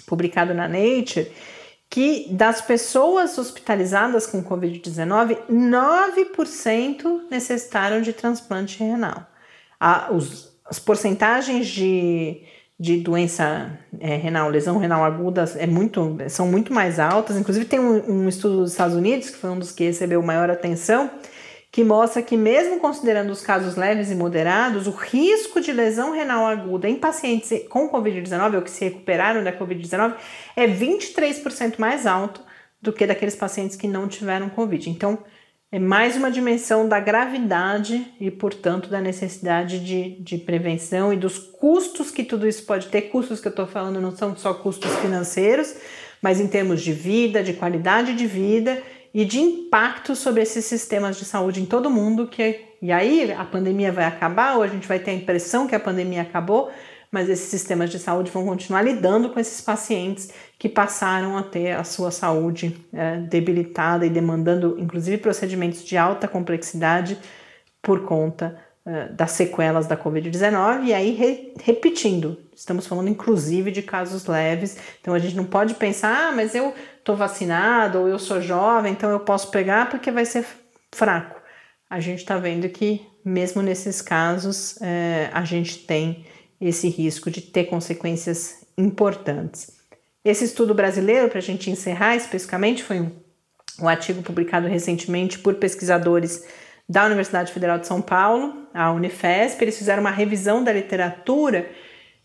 [0.05, 1.31] publicado na Nature,
[1.89, 9.25] que das pessoas hospitalizadas com Covid-19, 9% necessitaram de transplante renal.
[9.79, 12.41] Ah, os as porcentagens de,
[12.79, 17.37] de doença é, renal, lesão renal aguda é muito, são muito mais altas.
[17.37, 20.49] Inclusive, tem um, um, estudo dos Estados Unidos, que foi um dos que recebeu maior
[20.49, 21.11] atenção,
[21.71, 26.45] que mostra que, mesmo considerando os casos leves e moderados, o risco de lesão renal
[26.45, 30.15] aguda em pacientes com Covid-19 ou que se recuperaram da Covid-19
[30.55, 32.41] é 23% mais alto
[32.81, 34.89] do que daqueles pacientes que não tiveram Covid.
[34.89, 35.19] Então,
[35.71, 41.37] é mais uma dimensão da gravidade e, portanto, da necessidade de, de prevenção e dos
[41.37, 43.03] custos que tudo isso pode ter.
[43.03, 45.75] Custos que eu estou falando não são só custos financeiros,
[46.21, 48.81] mas em termos de vida, de qualidade de vida
[49.13, 52.27] e de impacto sobre esses sistemas de saúde em todo mundo.
[52.27, 55.75] Que, e aí a pandemia vai acabar, ou a gente vai ter a impressão que
[55.75, 56.71] a pandemia acabou,
[57.15, 61.71] mas esses sistemas de saúde vão continuar lidando com esses pacientes que passaram a ter
[61.71, 67.17] a sua saúde é, debilitada e demandando, inclusive, procedimentos de alta complexidade
[67.81, 70.87] por conta é, das sequelas da Covid-19.
[70.87, 75.75] E aí, re, repetindo, estamos falando inclusive de casos leves, então a gente não pode
[75.75, 80.11] pensar, ah, mas eu estou vacinado ou eu sou jovem, então eu posso pegar porque
[80.11, 80.45] vai ser
[80.93, 81.39] fraco.
[81.89, 86.25] A gente está vendo que, mesmo nesses casos, é, a gente tem
[86.59, 89.71] esse risco de ter consequências importantes.
[90.23, 93.11] Esse estudo brasileiro, para a gente encerrar especificamente, foi um,
[93.81, 96.43] um artigo publicado recentemente por pesquisadores
[96.87, 99.63] da Universidade Federal de São Paulo, a Unifesp.
[99.63, 101.69] Eles fizeram uma revisão da literatura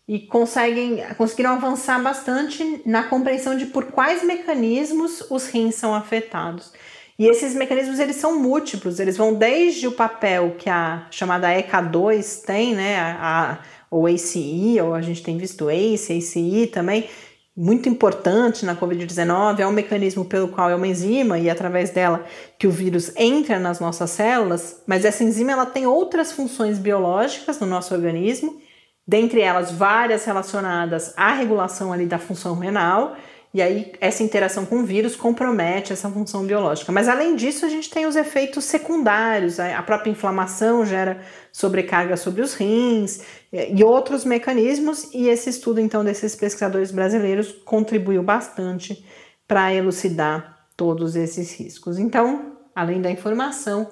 [0.07, 6.73] e conseguem, conseguiram avançar bastante na compreensão de por quais mecanismos os rins são afetados.
[7.19, 12.43] E esses mecanismos eles são múltiplos, eles vão desde o papel que a chamada ECA2
[12.43, 13.59] tem, né, a,
[13.91, 17.09] ou ACE, ou a gente tem visto ACE, ACE também,
[17.55, 22.25] muito importante na Covid-19, é um mecanismo pelo qual é uma enzima e através dela
[22.57, 27.59] que o vírus entra nas nossas células, mas essa enzima ela tem outras funções biológicas
[27.59, 28.61] no nosso organismo,
[29.05, 33.17] dentre elas várias relacionadas à regulação ali da função renal
[33.53, 36.91] e aí essa interação com o vírus compromete essa função biológica.
[36.91, 41.21] Mas além disso, a gente tem os efeitos secundários, a própria inflamação gera
[41.51, 43.21] sobrecarga sobre os rins
[43.51, 49.05] e outros mecanismos, e esse estudo então desses pesquisadores brasileiros contribuiu bastante
[49.45, 51.99] para elucidar todos esses riscos.
[51.99, 53.89] Então, além da informação,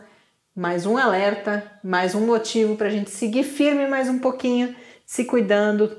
[0.56, 4.74] mais um alerta, mais um motivo para a gente seguir firme mais um pouquinho,
[5.06, 5.98] se cuidando,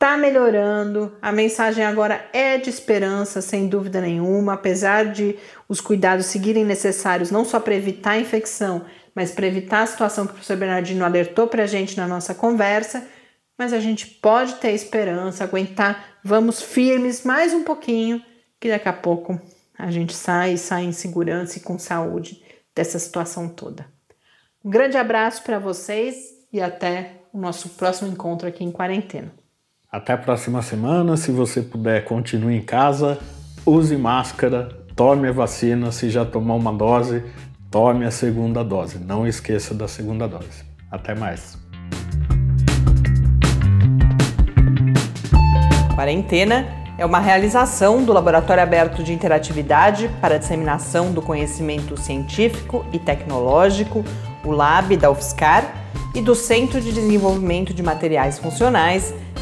[0.00, 5.38] Tá melhorando, a mensagem agora é de esperança, sem dúvida nenhuma, apesar de
[5.68, 10.24] os cuidados seguirem necessários não só para evitar a infecção, mas para evitar a situação
[10.24, 13.06] que o professor Bernardino alertou para a gente na nossa conversa.
[13.58, 18.24] Mas a gente pode ter esperança, aguentar, vamos firmes mais um pouquinho,
[18.58, 19.38] que daqui a pouco
[19.78, 22.42] a gente sai, sai em segurança e com saúde
[22.74, 23.84] dessa situação toda.
[24.64, 26.16] Um grande abraço para vocês
[26.50, 29.39] e até o nosso próximo encontro aqui em quarentena.
[29.92, 31.16] Até a próxima semana.
[31.16, 33.18] Se você puder, continue em casa,
[33.66, 35.90] use máscara, tome a vacina.
[35.90, 37.24] Se já tomou uma dose,
[37.72, 39.00] tome a segunda dose.
[39.00, 40.64] Não esqueça da segunda dose.
[40.88, 41.58] Até mais.
[45.96, 52.86] Quarentena é uma realização do Laboratório Aberto de Interatividade para a Disseminação do Conhecimento Científico
[52.92, 54.04] e Tecnológico,
[54.44, 55.80] o LAB da UFSCar,
[56.14, 59.14] e do Centro de Desenvolvimento de Materiais Funcionais